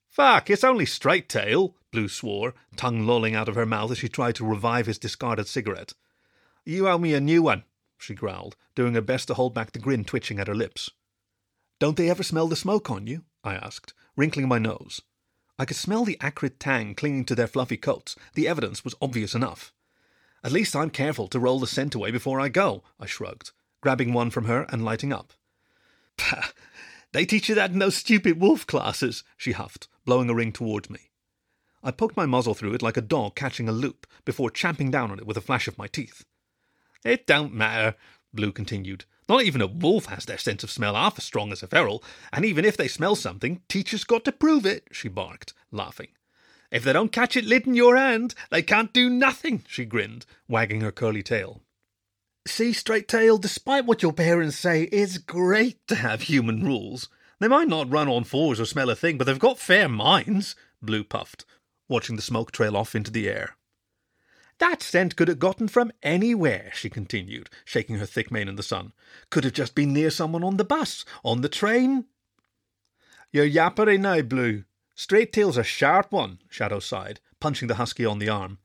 Fuck, 0.08 0.48
it's 0.48 0.62
only 0.62 0.86
straight 0.86 1.28
tail, 1.28 1.74
Blue 1.90 2.08
swore, 2.08 2.54
tongue 2.76 3.04
lolling 3.04 3.34
out 3.34 3.48
of 3.48 3.56
her 3.56 3.66
mouth 3.66 3.90
as 3.90 3.98
she 3.98 4.08
tried 4.08 4.36
to 4.36 4.46
revive 4.46 4.86
his 4.86 4.98
discarded 4.98 5.48
cigarette. 5.48 5.94
You 6.64 6.88
owe 6.88 6.98
me 6.98 7.14
a 7.14 7.20
new 7.20 7.42
one, 7.42 7.64
she 7.98 8.14
growled, 8.14 8.54
doing 8.76 8.94
her 8.94 9.00
best 9.00 9.26
to 9.28 9.34
hold 9.34 9.54
back 9.54 9.72
the 9.72 9.80
grin 9.80 10.04
twitching 10.04 10.38
at 10.38 10.46
her 10.46 10.54
lips. 10.54 10.90
Don't 11.82 11.96
they 11.96 12.08
ever 12.08 12.22
smell 12.22 12.46
the 12.46 12.54
smoke 12.54 12.92
on 12.92 13.08
you? 13.08 13.24
I 13.42 13.56
asked, 13.56 13.92
wrinkling 14.14 14.46
my 14.46 14.60
nose. 14.60 15.02
I 15.58 15.64
could 15.64 15.76
smell 15.76 16.04
the 16.04 16.16
acrid 16.20 16.60
tang 16.60 16.94
clinging 16.94 17.24
to 17.24 17.34
their 17.34 17.48
fluffy 17.48 17.76
coats. 17.76 18.14
The 18.34 18.46
evidence 18.46 18.84
was 18.84 18.94
obvious 19.02 19.34
enough. 19.34 19.72
At 20.44 20.52
least 20.52 20.76
I'm 20.76 20.90
careful 20.90 21.26
to 21.26 21.40
roll 21.40 21.58
the 21.58 21.66
scent 21.66 21.96
away 21.96 22.12
before 22.12 22.38
I 22.38 22.50
go, 22.50 22.84
I 23.00 23.06
shrugged, 23.06 23.50
grabbing 23.80 24.12
one 24.12 24.30
from 24.30 24.44
her 24.44 24.64
and 24.68 24.84
lighting 24.84 25.12
up. 25.12 25.32
Pah! 26.16 26.50
They 27.10 27.26
teach 27.26 27.48
you 27.48 27.56
that 27.56 27.72
in 27.72 27.80
those 27.80 27.96
stupid 27.96 28.38
wolf 28.38 28.64
classes, 28.64 29.24
she 29.36 29.50
huffed, 29.50 29.88
blowing 30.04 30.30
a 30.30 30.34
ring 30.34 30.52
towards 30.52 30.88
me. 30.88 31.10
I 31.82 31.90
poked 31.90 32.16
my 32.16 32.26
muzzle 32.26 32.54
through 32.54 32.74
it 32.74 32.82
like 32.82 32.96
a 32.96 33.00
dog 33.00 33.34
catching 33.34 33.68
a 33.68 33.72
loop 33.72 34.06
before 34.24 34.52
champing 34.52 34.92
down 34.92 35.10
on 35.10 35.18
it 35.18 35.26
with 35.26 35.36
a 35.36 35.40
flash 35.40 35.66
of 35.66 35.78
my 35.78 35.88
teeth. 35.88 36.24
It 37.04 37.26
don't 37.26 37.52
matter, 37.52 37.96
Blue 38.32 38.52
continued, 38.52 39.04
not 39.28 39.42
even 39.42 39.60
a 39.60 39.66
wolf 39.66 40.06
has 40.06 40.24
their 40.24 40.38
sense 40.38 40.62
of 40.62 40.70
smell 40.70 40.94
half 40.94 41.18
as 41.18 41.24
strong 41.24 41.52
as 41.52 41.62
a 41.62 41.66
feral, 41.66 42.02
and 42.32 42.44
even 42.44 42.64
if 42.64 42.76
they 42.76 42.88
smell 42.88 43.14
something, 43.14 43.60
teachers 43.68 44.04
got 44.04 44.24
to 44.24 44.32
prove 44.32 44.66
it, 44.66 44.88
she 44.92 45.08
barked, 45.08 45.54
laughing. 45.70 46.08
If 46.70 46.84
they 46.84 46.92
don't 46.92 47.12
catch 47.12 47.36
it 47.36 47.44
lit 47.44 47.66
in 47.66 47.74
your 47.74 47.96
hand, 47.96 48.34
they 48.50 48.62
can't 48.62 48.92
do 48.92 49.10
nothing, 49.10 49.62
she 49.68 49.84
grinned, 49.84 50.24
wagging 50.48 50.80
her 50.80 50.92
curly 50.92 51.22
tail. 51.22 51.62
See, 52.46 52.72
Straight 52.72 53.06
Tail, 53.06 53.38
despite 53.38 53.84
what 53.84 54.02
your 54.02 54.12
parents 54.12 54.58
say, 54.58 54.84
it's 54.84 55.18
great 55.18 55.86
to 55.86 55.94
have 55.94 56.22
human 56.22 56.64
rules. 56.64 57.08
They 57.38 57.46
might 57.48 57.68
not 57.68 57.90
run 57.90 58.08
on 58.08 58.24
fours 58.24 58.58
or 58.58 58.64
smell 58.64 58.90
a 58.90 58.96
thing, 58.96 59.16
but 59.16 59.26
they've 59.26 59.38
got 59.38 59.58
fair 59.58 59.88
minds, 59.88 60.56
Blue 60.80 61.04
puffed, 61.04 61.44
watching 61.88 62.16
the 62.16 62.22
smoke 62.22 62.50
trail 62.50 62.76
off 62.76 62.94
into 62.96 63.12
the 63.12 63.28
air. 63.28 63.56
That 64.58 64.82
scent 64.82 65.16
could 65.16 65.28
have 65.28 65.38
gotten 65.38 65.68
from 65.68 65.92
anywhere, 66.02 66.70
she 66.74 66.88
continued, 66.88 67.50
shaking 67.64 67.96
her 67.96 68.06
thick 68.06 68.30
mane 68.30 68.48
in 68.48 68.56
the 68.56 68.62
sun. 68.62 68.92
Could 69.30 69.44
have 69.44 69.52
just 69.52 69.74
been 69.74 69.92
near 69.92 70.10
someone 70.10 70.44
on 70.44 70.56
the 70.56 70.64
bus, 70.64 71.04
on 71.24 71.40
the 71.40 71.48
train. 71.48 72.06
You're 73.32 73.46
yappery 73.46 73.98
now, 73.98 74.22
Blue. 74.22 74.64
Straight 74.94 75.32
Tail's 75.32 75.56
a 75.56 75.64
sharp 75.64 76.12
one, 76.12 76.38
Shadow 76.48 76.78
sighed, 76.78 77.20
punching 77.40 77.68
the 77.68 77.76
husky 77.76 78.04
on 78.04 78.18
the 78.18 78.28
arm. 78.28 78.58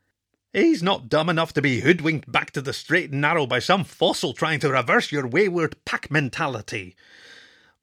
He's 0.54 0.84
not 0.84 1.10
dumb 1.10 1.30
enough 1.30 1.54
to 1.54 1.62
be 1.62 1.82
hoodwinked 1.82 2.32
back 2.32 2.52
to 2.52 2.62
the 2.62 2.74
straight 2.74 3.12
and 3.12 3.22
narrow 3.22 3.46
by 3.46 3.60
some 3.60 3.84
fossil 3.84 4.34
trying 4.34 4.60
to 4.62 4.72
reverse 4.72 5.12
your 5.12 5.28
wayward 5.28 5.76
pack 5.86 6.10
mentality. 6.12 6.96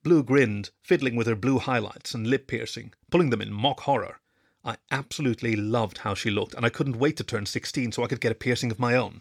Blue 0.03 0.23
grinned, 0.23 0.71
fiddling 0.83 1.17
with 1.17 1.27
her 1.27 1.35
blue 1.35 1.59
highlights 1.59 2.15
and 2.15 2.27
lip 2.27 2.47
piercing, 2.47 2.93
pulling 3.11 3.31
them 3.31 3.41
in 3.41 3.53
mock 3.53 3.81
horror. 3.81 4.21
I 4.65 4.77
absolutely 4.91 5.57
loved 5.57 5.99
how 5.99 6.15
she 6.15 6.31
looked, 6.31 6.55
and 6.55 6.65
I 6.65 6.71
couldn't 6.71 6.99
wait 6.99 7.19
to 7.19 7.25
turn 7.25 7.45
16 7.45 7.93
so 7.93 8.03
I 8.03 8.07
could 8.07 8.21
get 8.21 8.33
a 8.33 8.37
piercing 8.37 8.71
of 8.71 8.79
my 8.79 8.95
own. 8.95 9.21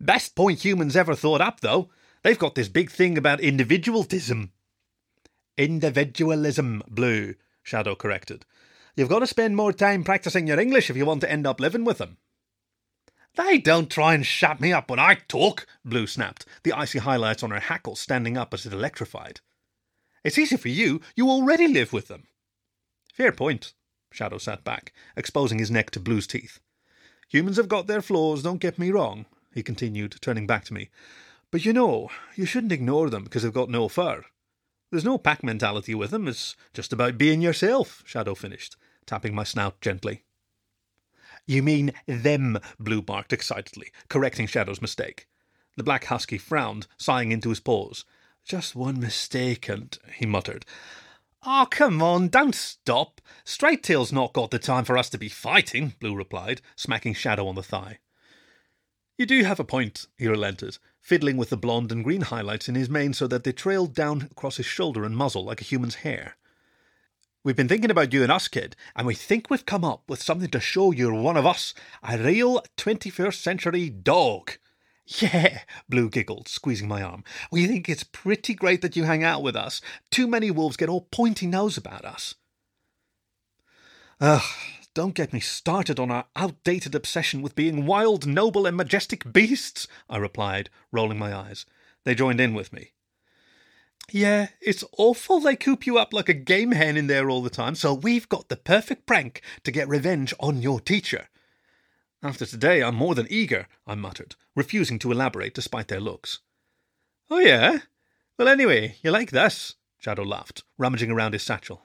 Best 0.00 0.34
point 0.34 0.64
humans 0.64 0.96
ever 0.96 1.14
thought 1.14 1.40
up, 1.40 1.60
though. 1.60 1.90
They've 2.22 2.38
got 2.38 2.54
this 2.54 2.68
big 2.68 2.90
thing 2.90 3.18
about 3.18 3.40
individualism. 3.40 4.52
Individualism, 5.58 6.82
Blue, 6.88 7.34
Shadow 7.62 7.94
corrected. 7.94 8.46
You've 8.96 9.08
got 9.08 9.18
to 9.20 9.26
spend 9.26 9.56
more 9.56 9.72
time 9.72 10.04
practicing 10.04 10.46
your 10.46 10.58
English 10.58 10.88
if 10.88 10.96
you 10.96 11.04
want 11.04 11.20
to 11.20 11.30
end 11.30 11.46
up 11.46 11.60
living 11.60 11.84
with 11.84 11.98
them. 11.98 12.16
They 13.36 13.58
don't 13.58 13.90
try 13.90 14.14
and 14.14 14.24
shut 14.24 14.60
me 14.60 14.72
up 14.72 14.88
when 14.88 15.00
I 15.00 15.14
talk, 15.14 15.66
Blue 15.84 16.06
snapped, 16.06 16.46
the 16.62 16.72
icy 16.72 17.00
highlights 17.00 17.42
on 17.42 17.50
her 17.50 17.60
hackles 17.60 18.00
standing 18.00 18.36
up 18.36 18.54
as 18.54 18.64
it 18.64 18.72
electrified. 18.72 19.40
It's 20.22 20.38
easy 20.38 20.56
for 20.56 20.68
you, 20.68 21.00
you 21.16 21.28
already 21.28 21.66
live 21.68 21.92
with 21.92 22.08
them. 22.08 22.28
Fair 23.12 23.32
point. 23.32 23.74
Shadow 24.14 24.38
sat 24.38 24.62
back, 24.62 24.92
exposing 25.16 25.58
his 25.58 25.72
neck 25.72 25.90
to 25.90 25.98
Blue's 25.98 26.28
teeth. 26.28 26.60
Humans 27.30 27.56
have 27.56 27.66
got 27.66 27.88
their 27.88 28.00
flaws, 28.00 28.44
don't 28.44 28.60
get 28.60 28.78
me 28.78 28.92
wrong, 28.92 29.26
he 29.52 29.60
continued, 29.60 30.16
turning 30.20 30.46
back 30.46 30.64
to 30.66 30.72
me. 30.72 30.88
But 31.50 31.64
you 31.64 31.72
know, 31.72 32.10
you 32.36 32.46
shouldn't 32.46 32.72
ignore 32.72 33.10
them 33.10 33.24
because 33.24 33.42
they've 33.42 33.52
got 33.52 33.68
no 33.68 33.88
fur. 33.88 34.24
There's 34.90 35.04
no 35.04 35.18
pack 35.18 35.42
mentality 35.42 35.96
with 35.96 36.12
them, 36.12 36.28
it's 36.28 36.54
just 36.72 36.92
about 36.92 37.18
being 37.18 37.42
yourself, 37.42 38.04
Shadow 38.06 38.36
finished, 38.36 38.76
tapping 39.04 39.34
my 39.34 39.42
snout 39.42 39.80
gently. 39.80 40.22
You 41.44 41.64
mean 41.64 41.92
them, 42.06 42.60
Blue 42.78 43.02
barked 43.02 43.32
excitedly, 43.32 43.90
correcting 44.08 44.46
Shadow's 44.46 44.80
mistake. 44.80 45.26
The 45.76 45.82
black 45.82 46.04
husky 46.04 46.38
frowned, 46.38 46.86
sighing 46.96 47.32
into 47.32 47.48
his 47.48 47.58
paws. 47.58 48.04
Just 48.44 48.76
one 48.76 49.00
mistake, 49.00 49.68
and 49.68 49.98
he 50.14 50.24
muttered. 50.24 50.64
Oh, 51.46 51.66
come 51.70 52.00
on, 52.00 52.28
don't 52.28 52.54
stop. 52.54 53.20
Straight 53.44 53.82
Tail's 53.82 54.12
not 54.12 54.32
got 54.32 54.50
the 54.50 54.58
time 54.58 54.84
for 54.84 54.96
us 54.96 55.10
to 55.10 55.18
be 55.18 55.28
fighting, 55.28 55.92
Blue 56.00 56.16
replied, 56.16 56.62
smacking 56.74 57.12
Shadow 57.12 57.46
on 57.46 57.54
the 57.54 57.62
thigh. 57.62 57.98
You 59.18 59.26
do 59.26 59.44
have 59.44 59.60
a 59.60 59.64
point, 59.64 60.06
he 60.16 60.26
relented, 60.26 60.78
fiddling 61.02 61.36
with 61.36 61.50
the 61.50 61.58
blonde 61.58 61.92
and 61.92 62.02
green 62.02 62.22
highlights 62.22 62.68
in 62.68 62.74
his 62.74 62.88
mane 62.88 63.12
so 63.12 63.26
that 63.26 63.44
they 63.44 63.52
trailed 63.52 63.94
down 63.94 64.28
across 64.30 64.56
his 64.56 64.64
shoulder 64.64 65.04
and 65.04 65.16
muzzle 65.16 65.44
like 65.44 65.60
a 65.60 65.64
human's 65.64 65.96
hair. 65.96 66.36
We've 67.44 67.54
been 67.54 67.68
thinking 67.68 67.90
about 67.90 68.14
you 68.14 68.22
and 68.22 68.32
us, 68.32 68.48
kid, 68.48 68.74
and 68.96 69.06
we 69.06 69.14
think 69.14 69.50
we've 69.50 69.66
come 69.66 69.84
up 69.84 70.02
with 70.08 70.22
something 70.22 70.48
to 70.48 70.60
show 70.60 70.92
you're 70.92 71.12
one 71.12 71.36
of 71.36 71.44
us, 71.44 71.74
a 72.02 72.16
real 72.16 72.62
21st 72.78 73.34
century 73.34 73.90
dog. 73.90 74.52
Yeah, 75.20 75.60
Blue 75.86 76.08
giggled, 76.08 76.48
squeezing 76.48 76.88
my 76.88 77.02
arm. 77.02 77.24
We 77.50 77.66
think 77.66 77.88
it's 77.88 78.04
pretty 78.04 78.54
great 78.54 78.80
that 78.80 78.96
you 78.96 79.04
hang 79.04 79.22
out 79.22 79.42
with 79.42 79.54
us. 79.54 79.82
Too 80.10 80.26
many 80.26 80.50
wolves 80.50 80.78
get 80.78 80.88
all 80.88 81.08
pointy 81.10 81.46
nose 81.46 81.76
about 81.76 82.06
us. 82.06 82.36
Ugh, 84.20 84.42
don't 84.94 85.14
get 85.14 85.32
me 85.32 85.40
started 85.40 85.98
on 85.98 86.10
our 86.10 86.26
outdated 86.36 86.94
obsession 86.94 87.42
with 87.42 87.56
being 87.56 87.84
wild, 87.84 88.26
noble, 88.26 88.66
and 88.66 88.76
majestic 88.76 89.30
beasts, 89.30 89.88
I 90.08 90.16
replied, 90.16 90.70
rolling 90.92 91.18
my 91.18 91.34
eyes. 91.34 91.66
They 92.04 92.14
joined 92.14 92.40
in 92.40 92.54
with 92.54 92.72
me. 92.72 92.92
Yeah, 94.10 94.48
it's 94.60 94.84
awful 94.96 95.40
they 95.40 95.56
coop 95.56 95.86
you 95.86 95.98
up 95.98 96.12
like 96.12 96.28
a 96.28 96.34
game 96.34 96.72
hen 96.72 96.96
in 96.96 97.06
there 97.06 97.30
all 97.30 97.42
the 97.42 97.50
time, 97.50 97.74
so 97.74 97.92
we've 97.94 98.28
got 98.28 98.48
the 98.48 98.56
perfect 98.56 99.06
prank 99.06 99.42
to 99.64 99.72
get 99.72 99.88
revenge 99.88 100.32
on 100.38 100.62
your 100.62 100.78
teacher. 100.78 101.28
After 102.22 102.46
today, 102.46 102.82
I'm 102.82 102.94
more 102.94 103.14
than 103.14 103.26
eager, 103.28 103.66
I 103.86 103.94
muttered, 103.94 104.36
refusing 104.54 104.98
to 105.00 105.12
elaborate 105.12 105.54
despite 105.54 105.88
their 105.88 106.00
looks. 106.00 106.40
Oh, 107.30 107.38
yeah? 107.38 107.78
Well, 108.38 108.48
anyway, 108.48 108.96
you 109.02 109.10
like 109.10 109.30
this? 109.30 109.74
Shadow 109.98 110.22
laughed, 110.22 110.62
rummaging 110.76 111.10
around 111.10 111.32
his 111.32 111.42
satchel. 111.42 111.82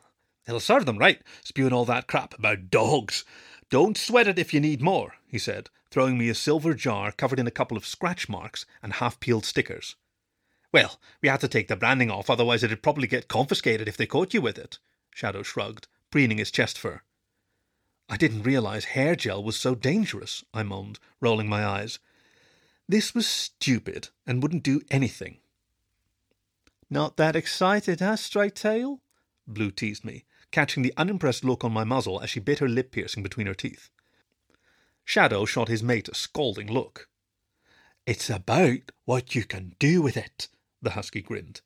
It'll 0.48 0.60
serve 0.60 0.86
them 0.86 0.98
right, 0.98 1.22
spewing 1.44 1.74
all 1.74 1.86
that 1.86 2.08
crap 2.08 2.38
about 2.38 2.70
dogs. 2.70 3.24
Don't 3.70 3.98
sweat 3.98 4.28
it 4.28 4.40
if 4.40 4.54
you 4.54 4.60
need 4.60 4.82
more, 4.82 5.14
he 5.28 5.38
said, 5.38 5.70
throwing 5.92 6.18
me 6.18 6.28
a 6.30 6.36
silver 6.36 6.74
jar 6.74 7.12
covered 7.12 7.40
in 7.40 7.48
a 7.48 7.52
couple 7.52 7.78
of 7.78 7.86
scratch 7.86 8.28
marks 8.28 8.66
and 8.82 8.94
half 8.94 9.20
peeled 9.20 9.46
stickers. 9.46 9.96
Well, 10.72 11.00
we 11.22 11.30
had 11.30 11.40
to 11.42 11.48
take 11.48 11.68
the 11.68 11.76
branding 11.76 12.12
off, 12.12 12.30
otherwise 12.30 12.64
it'd 12.64 12.84
probably 12.84 13.08
get 13.08 13.28
confiscated 13.28 13.88
if 13.88 13.98
they 13.98 14.06
caught 14.06 14.34
you 14.34 14.42
with 14.42 14.58
it, 14.58 14.80
Shadow 15.14 15.44
shrugged, 15.44 15.88
preening 16.12 16.38
his 16.38 16.52
chest 16.52 16.78
fur. 16.78 17.02
I 18.08 18.18
didn't 18.18 18.44
realize 18.44 18.86
hair 18.86 19.16
gel 19.16 19.44
was 19.44 19.56
so 19.56 19.76
dangerous, 19.76 20.44
I 20.54 20.64
moaned, 20.64 21.00
rolling 21.22 21.48
my 21.48 21.64
eyes. 21.66 22.00
This 22.90 23.14
was 23.14 23.28
stupid 23.28 24.10
and 24.26 24.42
wouldn't 24.42 24.64
do 24.64 24.82
anything. 24.90 25.38
Not 26.90 27.18
that 27.18 27.36
excited, 27.36 28.00
huh, 28.00 28.16
Straight 28.16 28.56
Tail? 28.56 29.02
Blue 29.46 29.70
teased 29.70 30.04
me, 30.04 30.26
catching 30.50 30.82
the 30.82 30.96
unimpressed 30.98 31.44
look 31.44 31.64
on 31.64 31.72
my 31.72 31.84
muzzle 31.84 32.20
as 32.20 32.32
she 32.32 32.40
bit 32.40 32.58
her 32.58 32.68
lip 32.68 32.92
piercing 32.92 33.22
between 33.22 33.46
her 33.46 33.54
teeth. 33.54 33.92
Shadow 35.06 35.46
shot 35.46 35.68
his 35.68 35.84
mate 35.84 36.10
a 36.10 36.16
scalding 36.16 36.66
look. 36.66 37.08
It's 38.08 38.28
about 38.28 38.92
what 39.06 39.36
you 39.36 39.44
can 39.44 39.76
do 39.78 40.02
with 40.02 40.18
it, 40.18 40.48
the 40.82 40.92
husky 40.92 41.22
grinned. 41.22 41.62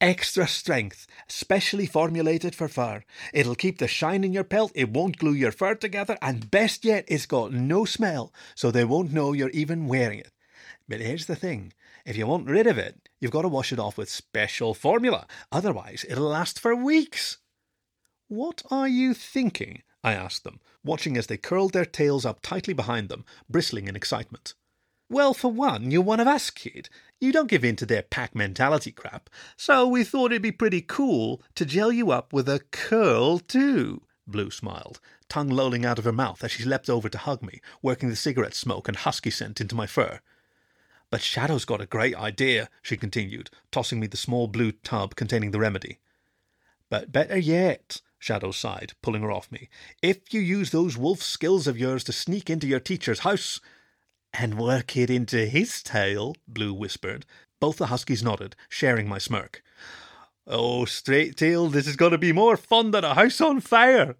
Extra 0.00 0.46
strength, 0.46 1.08
specially 1.26 1.84
formulated 1.84 2.54
for 2.54 2.68
fur. 2.68 3.02
It'll 3.34 3.56
keep 3.56 3.78
the 3.78 3.88
shine 3.88 4.22
in 4.22 4.32
your 4.32 4.44
pelt, 4.44 4.70
it 4.76 4.90
won't 4.90 5.18
glue 5.18 5.32
your 5.32 5.50
fur 5.50 5.74
together, 5.74 6.16
and 6.22 6.52
best 6.52 6.84
yet, 6.84 7.04
it's 7.08 7.26
got 7.26 7.52
no 7.52 7.84
smell, 7.84 8.32
so 8.54 8.70
they 8.70 8.84
won't 8.84 9.12
know 9.12 9.32
you're 9.32 9.50
even 9.50 9.88
wearing 9.88 10.20
it. 10.20 10.30
But 10.88 11.00
here's 11.00 11.26
the 11.26 11.34
thing 11.34 11.72
if 12.06 12.16
you 12.16 12.28
want 12.28 12.48
rid 12.48 12.68
of 12.68 12.78
it, 12.78 13.08
you've 13.18 13.32
got 13.32 13.42
to 13.42 13.48
wash 13.48 13.72
it 13.72 13.80
off 13.80 13.98
with 13.98 14.08
special 14.08 14.72
formula. 14.72 15.26
Otherwise, 15.50 16.06
it'll 16.08 16.28
last 16.28 16.60
for 16.60 16.76
weeks. 16.76 17.38
What 18.28 18.62
are 18.70 18.88
you 18.88 19.14
thinking? 19.14 19.82
I 20.04 20.12
asked 20.12 20.44
them, 20.44 20.60
watching 20.84 21.16
as 21.16 21.26
they 21.26 21.36
curled 21.36 21.72
their 21.72 21.84
tails 21.84 22.24
up 22.24 22.38
tightly 22.40 22.72
behind 22.72 23.08
them, 23.08 23.24
bristling 23.50 23.88
in 23.88 23.96
excitement. 23.96 24.54
Well, 25.10 25.32
for 25.32 25.50
one, 25.50 25.90
you're 25.90 26.02
one 26.02 26.20
of 26.20 26.28
us, 26.28 26.50
kid. 26.50 26.90
You 27.18 27.32
don't 27.32 27.48
give 27.48 27.64
in 27.64 27.76
to 27.76 27.86
their 27.86 28.02
pack 28.02 28.34
mentality 28.34 28.92
crap, 28.92 29.30
so 29.56 29.88
we 29.88 30.04
thought 30.04 30.32
it'd 30.32 30.42
be 30.42 30.52
pretty 30.52 30.82
cool 30.82 31.40
to 31.54 31.64
gel 31.64 31.90
you 31.90 32.10
up 32.10 32.32
with 32.32 32.46
a 32.48 32.60
curl, 32.70 33.38
too. 33.38 34.02
Blue 34.26 34.50
smiled, 34.50 35.00
tongue 35.30 35.48
lolling 35.48 35.86
out 35.86 35.98
of 35.98 36.04
her 36.04 36.12
mouth 36.12 36.44
as 36.44 36.52
she 36.52 36.64
leapt 36.64 36.90
over 36.90 37.08
to 37.08 37.16
hug 37.16 37.42
me, 37.42 37.62
working 37.80 38.10
the 38.10 38.16
cigarette 38.16 38.54
smoke 38.54 38.86
and 38.86 38.98
husky 38.98 39.30
scent 39.30 39.62
into 39.62 39.74
my 39.74 39.86
fur. 39.86 40.20
But 41.10 41.22
Shadow's 41.22 41.64
got 41.64 41.80
a 41.80 41.86
great 41.86 42.14
idea, 42.14 42.68
she 42.82 42.98
continued, 42.98 43.48
tossing 43.70 43.98
me 43.98 44.06
the 44.06 44.18
small 44.18 44.46
blue 44.46 44.72
tub 44.72 45.16
containing 45.16 45.52
the 45.52 45.58
remedy. 45.58 46.00
But 46.90 47.10
better 47.10 47.38
yet, 47.38 48.02
Shadow 48.18 48.50
sighed, 48.50 48.92
pulling 49.00 49.22
her 49.22 49.32
off 49.32 49.50
me, 49.50 49.70
if 50.02 50.34
you 50.34 50.40
use 50.40 50.70
those 50.70 50.98
wolf 50.98 51.22
skills 51.22 51.66
of 51.66 51.78
yours 51.78 52.04
to 52.04 52.12
sneak 52.12 52.50
into 52.50 52.66
your 52.66 52.80
teacher's 52.80 53.20
house 53.20 53.60
and 54.32 54.58
work 54.58 54.96
it 54.96 55.10
into 55.10 55.46
his 55.46 55.82
tail, 55.82 56.34
Blue 56.46 56.74
whispered. 56.74 57.26
Both 57.60 57.78
the 57.78 57.86
huskies 57.86 58.22
nodded, 58.22 58.54
sharing 58.68 59.08
my 59.08 59.18
smirk. 59.18 59.62
Oh, 60.46 60.84
straight 60.84 61.36
tail, 61.36 61.68
this 61.68 61.86
is 61.86 61.96
going 61.96 62.12
to 62.12 62.18
be 62.18 62.32
more 62.32 62.56
fun 62.56 62.92
than 62.92 63.04
a 63.04 63.14
house 63.14 63.40
on 63.40 63.60
fire, 63.60 64.16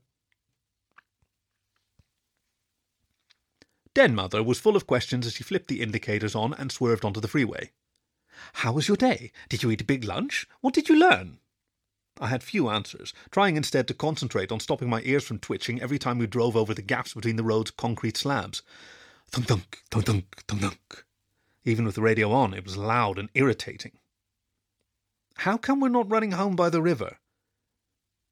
Den 3.99 4.15
Mother 4.15 4.45
was 4.45 4.61
full 4.61 4.77
of 4.77 4.87
questions 4.87 5.27
as 5.27 5.33
she 5.33 5.43
flipped 5.43 5.67
the 5.67 5.81
indicators 5.81 6.37
on 6.37 6.55
and 6.55 6.71
swerved 6.71 7.05
onto 7.05 7.19
the 7.19 7.27
freeway. 7.27 7.73
How 8.53 8.71
was 8.71 8.87
your 8.87 8.97
day? 8.97 9.33
Did 9.49 9.65
you 9.65 9.73
eat 9.73 9.81
a 9.81 9.85
big 9.85 10.05
lunch? 10.05 10.47
What 10.61 10.73
did 10.73 10.89
you 10.89 10.97
learn? 10.97 11.39
I 12.21 12.29
had 12.29 12.45
few 12.45 12.69
answers, 12.69 13.13
trying 13.33 13.57
instead 13.57 13.89
to 13.89 13.95
concentrate 13.95 14.53
on 14.53 14.61
stopping 14.61 14.89
my 14.89 15.03
ears 15.03 15.25
from 15.25 15.41
twitching 15.41 15.83
every 15.83 15.99
time 15.99 16.19
we 16.19 16.29
drove 16.29 16.57
over 16.57 16.75
the 16.75 16.81
gaps 16.81 17.13
between 17.13 17.35
the 17.35 17.43
road's 17.43 17.73
concrete 17.73 18.17
slabs. 18.17 18.63
Thunk 19.31 19.47
thunk, 19.47 19.83
thunk 19.91 20.07
thunk, 20.07 20.43
thunk 20.47 20.63
thunk. 20.63 21.05
Even 21.65 21.85
with 21.85 21.95
the 21.95 22.03
radio 22.03 22.33
on, 22.33 22.55
it 22.55 22.65
was 22.65 22.77
loud 22.77 23.19
and 23.19 23.29
irritating. 23.35 23.99
How 25.37 25.57
come 25.57 25.81
we're 25.81 25.89
not 25.89 26.11
running 26.11 26.33
home 26.33 26.57
by 26.57 26.71
the 26.71 26.83
river? 26.83 27.19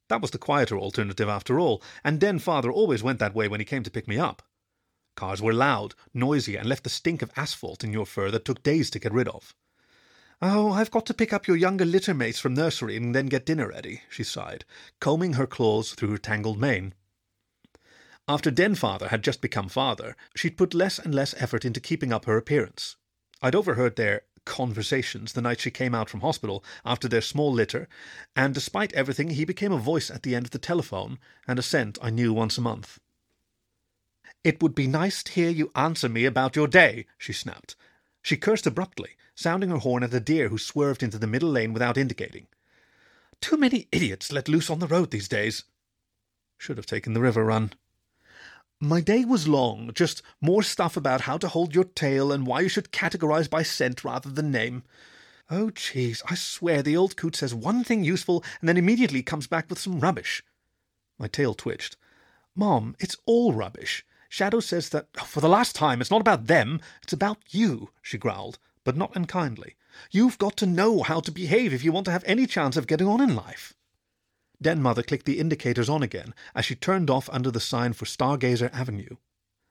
That 0.09 0.23
was 0.23 0.31
the 0.31 0.38
quieter 0.38 0.79
alternative 0.79 1.29
after 1.29 1.61
all, 1.61 1.83
and 2.03 2.19
Den 2.19 2.38
Father 2.38 2.71
always 2.71 3.03
went 3.03 3.19
that 3.19 3.35
way 3.35 3.47
when 3.47 3.61
he 3.61 3.67
came 3.67 3.83
to 3.83 3.91
pick 3.91 4.09
me 4.09 4.19
up. 4.19 4.43
Cars 5.17 5.43
were 5.43 5.53
loud, 5.53 5.95
noisy, 6.15 6.57
and 6.57 6.69
left 6.69 6.85
the 6.85 6.91
stink 6.91 7.23
of 7.23 7.33
asphalt 7.37 7.85
in 7.85 7.93
your 7.93 8.07
fur 8.07 8.31
that 8.31 8.45
took 8.45 8.62
days 8.62 8.88
to 8.91 8.99
get 8.99 9.12
rid 9.12 9.29
of. 9.29 9.55
Oh, 10.41 10.73
I've 10.73 10.91
got 10.91 11.07
to 11.07 11.15
pick 11.15 11.33
up 11.33 11.47
your 11.47 11.57
younger 11.57 11.85
litter 11.85 12.15
mates 12.15 12.38
from 12.38 12.55
nursery 12.55 12.97
and 12.97 13.15
then 13.15 13.26
get 13.26 13.47
dinner 13.47 13.69
ready, 13.69 14.03
she 14.09 14.25
sighed, 14.25 14.65
combing 15.00 15.35
her 15.35 15.47
claws 15.47 15.93
through 15.93 16.11
her 16.11 16.19
tangled 16.19 16.59
mane. 16.59 16.95
After 18.28 18.50
Den 18.50 18.75
father 18.75 19.09
had 19.09 19.23
just 19.23 19.40
become 19.40 19.68
father, 19.68 20.16
she'd 20.35 20.56
put 20.56 20.75
less 20.75 20.99
and 20.99 21.14
less 21.14 21.35
effort 21.38 21.64
into 21.64 21.80
keeping 21.80 22.12
up 22.12 22.25
her 22.25 22.37
appearance. 22.37 22.97
I'd 23.40 23.54
overheard 23.54 23.95
their 23.95 24.23
conversations 24.45 25.33
the 25.33 25.42
night 25.42 25.61
she 25.61 25.71
came 25.71 25.95
out 25.95 26.11
from 26.11 26.21
hospital 26.21 26.64
after 26.85 27.09
their 27.09 27.21
small 27.21 27.52
litter, 27.52 27.88
and 28.35 28.52
despite 28.52 28.92
everything, 28.95 29.30
he 29.30 29.45
became 29.45 29.73
a 29.73 29.78
voice 29.78 30.11
at 30.11 30.23
the 30.23 30.35
end 30.35 30.47
of 30.47 30.50
the 30.50 30.59
telephone 30.59 31.18
and 31.47 31.59
a 31.59 31.62
scent 31.62 31.99
I 32.02 32.11
knew 32.11 32.33
once 32.33 32.59
a 32.59 32.62
month. 32.62 32.99
It 34.42 34.61
would 34.62 34.75
be 34.75 34.87
nice 34.88 35.23
to 35.23 35.33
hear 35.33 35.50
you 35.50 35.71
answer 35.76 36.09
me 36.09 36.25
about 36.25 36.56
your 36.56 36.68
day, 36.68 37.06
she 37.18 37.33
snapped. 37.33 37.76
She 38.23 38.37
cursed 38.37 38.66
abruptly, 38.66 39.11
sounding 39.37 39.71
her 39.71 39.78
horn 39.78 40.02
at 40.02 40.14
a 40.14 40.21
deer 40.21 40.49
who 40.49 40.59
swerved 40.59 41.02
into 41.02 41.18
the 41.18 41.28
middle 41.28 41.50
lane 41.50 41.73
without 41.73 41.97
indicating. 41.97 42.49
Too 43.40 43.56
many 43.56 43.87
idiots 43.92 44.33
let 44.33 44.49
loose 44.49 44.71
on 44.71 44.80
the 44.80 44.88
road 44.88 45.11
these 45.11 45.28
days. 45.28 45.64
Should 46.59 46.76
have 46.76 46.87
taken 46.87 47.12
the 47.12 47.21
river 47.21 47.45
run. 47.45 47.73
My 48.80 49.00
day 49.00 49.25
was 49.25 49.49
long, 49.49 49.90
just 49.95 50.21
more 50.38 50.62
stuff 50.62 50.99
about 50.99 51.23
how 51.23 51.38
to 51.38 51.49
hold 51.49 51.75
your 51.75 51.85
tail 51.85 52.30
and 52.30 52.47
why 52.47 52.61
you 52.61 52.68
should 52.68 52.92
categorize 52.92 53.49
by 53.49 53.62
scent 53.62 54.04
rather 54.04 54.28
than 54.28 54.50
name. 54.50 54.83
Oh, 55.50 55.68
jeez, 55.68 56.21
I 56.28 56.35
swear 56.35 56.83
the 56.83 56.97
old 56.97 57.16
coot 57.16 57.37
says 57.37 57.54
one 57.54 57.85
thing 57.85 58.04
useful 58.04 58.45
and 58.61 58.68
then 58.68 58.76
immediately 58.76 59.23
comes 59.23 59.47
back 59.47 59.71
with 59.71 59.78
some 59.78 60.00
rubbish. 60.00 60.42
My 61.18 61.26
tail 61.26 61.54
twitched. 61.54 61.97
Mom, 62.54 62.95
it's 62.99 63.16
all 63.25 63.54
rubbish. 63.54 64.04
Shadow 64.28 64.61
says 64.61 64.90
that, 64.90 65.09
oh, 65.18 65.25
for 65.25 65.40
the 65.40 65.49
last 65.49 65.75
time, 65.75 66.02
it's 66.02 66.11
not 66.11 66.21
about 66.21 66.47
them, 66.47 66.78
it's 67.02 67.14
about 67.14 67.38
you, 67.49 67.88
she 68.02 68.18
growled, 68.18 68.59
but 68.85 68.97
not 68.97 69.16
unkindly. 69.16 69.76
You've 70.11 70.37
got 70.37 70.54
to 70.59 70.66
know 70.66 71.02
how 71.02 71.21
to 71.21 71.33
behave 71.33 71.73
if 71.73 71.83
you 71.83 71.92
want 71.92 72.04
to 72.06 72.12
have 72.12 72.25
any 72.26 72.47
chance 72.47 72.76
of 72.76 72.87
getting 72.87 73.06
on 73.09 73.23
in 73.23 73.35
life. 73.35 73.73
Den 74.61 74.81
Mother 74.81 75.03
clicked 75.03 75.27
the 75.27 75.39
indicators 75.39 75.89
on 75.89 76.03
again 76.03 76.35
as 76.55 76.65
she 76.65 76.75
turned 76.75 77.11
off 77.11 77.29
under 77.31 77.51
the 77.51 77.61
sign 77.61 77.93
for 77.93 78.05
Stargazer 78.05 78.73
Avenue. 78.73 79.17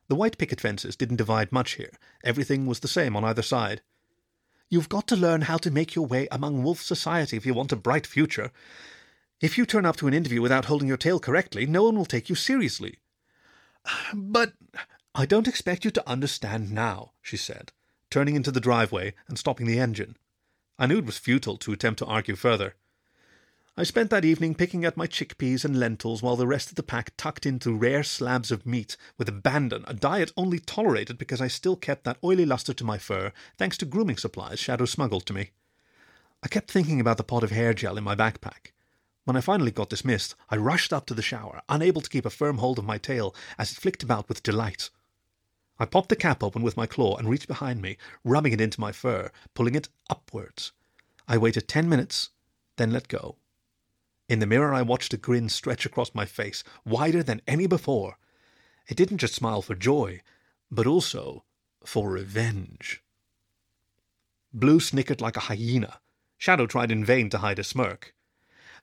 The 0.08 0.16
white 0.16 0.38
picket 0.38 0.62
fences 0.62 0.96
didn't 0.96 1.16
divide 1.16 1.52
much 1.52 1.74
here. 1.74 1.92
Everything 2.24 2.66
was 2.66 2.80
the 2.80 2.88
same 2.88 3.16
on 3.16 3.24
either 3.24 3.42
side. 3.42 3.82
You've 4.70 4.90
got 4.90 5.08
to 5.08 5.16
learn 5.16 5.42
how 5.42 5.58
to 5.58 5.72
make 5.72 5.96
your 5.96 6.06
way 6.06 6.28
among 6.32 6.64
wolf 6.64 6.82
society 6.82 7.38
if 7.38 7.46
you 7.46 7.54
want 7.54 7.72
a 7.72 7.76
bright 7.76 8.06
future. 8.06 8.52
If 9.42 9.58
you 9.58 9.66
turn 9.66 9.86
up 9.86 9.96
to 9.98 10.08
an 10.08 10.14
interview 10.14 10.42
without 10.42 10.66
holding 10.66 10.88
your 10.88 10.98
tail 10.98 11.20
correctly, 11.20 11.66
no 11.66 11.84
one 11.84 11.96
will 11.96 12.06
take 12.06 12.30
you 12.30 12.36
seriously. 12.36 13.00
But 14.14 14.54
I 15.14 15.26
don't 15.26 15.48
expect 15.48 15.86
you 15.86 15.92
to 15.92 16.10
understand 16.10 16.72
now, 16.72 17.14
she 17.22 17.38
said, 17.38 17.72
turning 18.10 18.36
into 18.36 18.52
the 18.52 18.60
driveway 18.60 19.14
and 19.28 19.38
stopping 19.40 19.66
the 19.66 19.80
engine. 19.80 20.18
I 20.78 20.88
knew 20.88 20.98
it 20.98 21.06
was 21.06 21.18
futile 21.18 21.58
to 21.58 21.72
attempt 21.72 22.00
to 22.00 22.06
argue 22.06 22.36
further. 22.36 22.76
I 23.78 23.84
spent 23.84 24.10
that 24.12 24.24
evening 24.24 24.56
picking 24.56 24.86
at 24.86 24.96
my 24.96 25.06
chickpeas 25.06 25.66
and 25.66 25.78
lentils 25.78 26.24
while 26.24 26.38
the 26.38 26.48
rest 26.48 26.70
of 26.70 26.76
the 26.76 26.84
pack 26.84 27.12
tucked 27.18 27.46
into 27.46 27.76
rare 27.76 28.04
slabs 28.04 28.50
of 28.50 28.66
meat 28.66 28.96
with 29.18 29.28
abandon, 29.28 29.84
a 29.86 29.94
diet 29.94 30.32
only 30.38 30.60
tolerated 30.60 31.18
because 31.18 31.42
I 31.42 31.50
still 31.50 31.76
kept 31.76 32.06
that 32.06 32.18
oily 32.24 32.46
luster 32.46 32.74
to 32.74 32.86
my 32.86 32.98
fur 32.98 33.34
thanks 33.58 33.78
to 33.80 33.86
grooming 33.86 34.16
supplies 34.16 34.60
Shadow 34.60 34.86
smuggled 34.86 35.26
to 35.26 35.34
me. 35.34 35.52
I 36.42 36.48
kept 36.48 36.72
thinking 36.72 37.02
about 37.02 37.18
the 37.18 37.26
pot 37.26 37.44
of 37.44 37.52
hair 37.52 37.74
gel 37.74 37.98
in 37.98 38.04
my 38.06 38.16
backpack. 38.16 38.72
When 39.26 39.36
I 39.36 39.42
finally 39.42 39.72
got 39.72 39.90
dismissed, 39.90 40.36
I 40.50 40.56
rushed 40.56 40.94
up 40.94 41.06
to 41.08 41.14
the 41.14 41.22
shower, 41.22 41.62
unable 41.68 42.00
to 42.00 42.10
keep 42.10 42.26
a 42.26 42.30
firm 42.30 42.60
hold 42.60 42.80
of 42.80 42.86
my 42.86 42.98
tail 42.98 43.36
as 43.58 43.74
it 43.74 43.78
flicked 43.78 44.04
about 44.04 44.30
with 44.30 44.42
delight. 44.42 44.90
I 45.78 45.86
popped 45.86 46.08
the 46.08 46.16
cap 46.16 46.42
open 46.42 46.62
with 46.62 46.78
my 46.78 46.86
claw 46.86 47.18
and 47.18 47.30
reached 47.30 47.50
behind 47.50 47.82
me, 47.82 47.98
rubbing 48.24 48.54
it 48.54 48.62
into 48.62 48.80
my 48.80 48.94
fur, 48.94 49.32
pulling 49.54 49.76
it 49.76 49.90
upwards. 50.10 50.72
I 51.28 51.38
waited 51.38 51.68
ten 51.68 51.90
minutes, 51.90 52.30
then 52.78 52.92
let 52.92 53.10
go. 53.10 53.36
In 54.28 54.40
the 54.40 54.48
mirror, 54.48 54.74
I 54.74 54.82
watched 54.82 55.14
a 55.14 55.18
grin 55.18 55.50
stretch 55.50 55.86
across 55.86 56.16
my 56.16 56.26
face, 56.26 56.64
wider 56.84 57.22
than 57.22 57.42
any 57.48 57.68
before. 57.68 58.18
It 58.88 58.98
didn't 58.98 59.20
just 59.20 59.36
smile 59.36 59.62
for 59.62 59.76
joy, 59.76 60.22
but 60.72 60.88
also 60.88 61.44
for 61.86 62.10
revenge. 62.10 63.04
Blue 64.52 64.80
snickered 64.80 65.22
like 65.22 65.38
a 65.38 65.42
hyena. 65.42 66.00
Shadow 66.38 66.66
tried 66.66 66.92
in 66.92 67.06
vain 67.06 67.30
to 67.30 67.40
hide 67.40 67.60
a 67.60 67.64
smirk. 67.64 68.16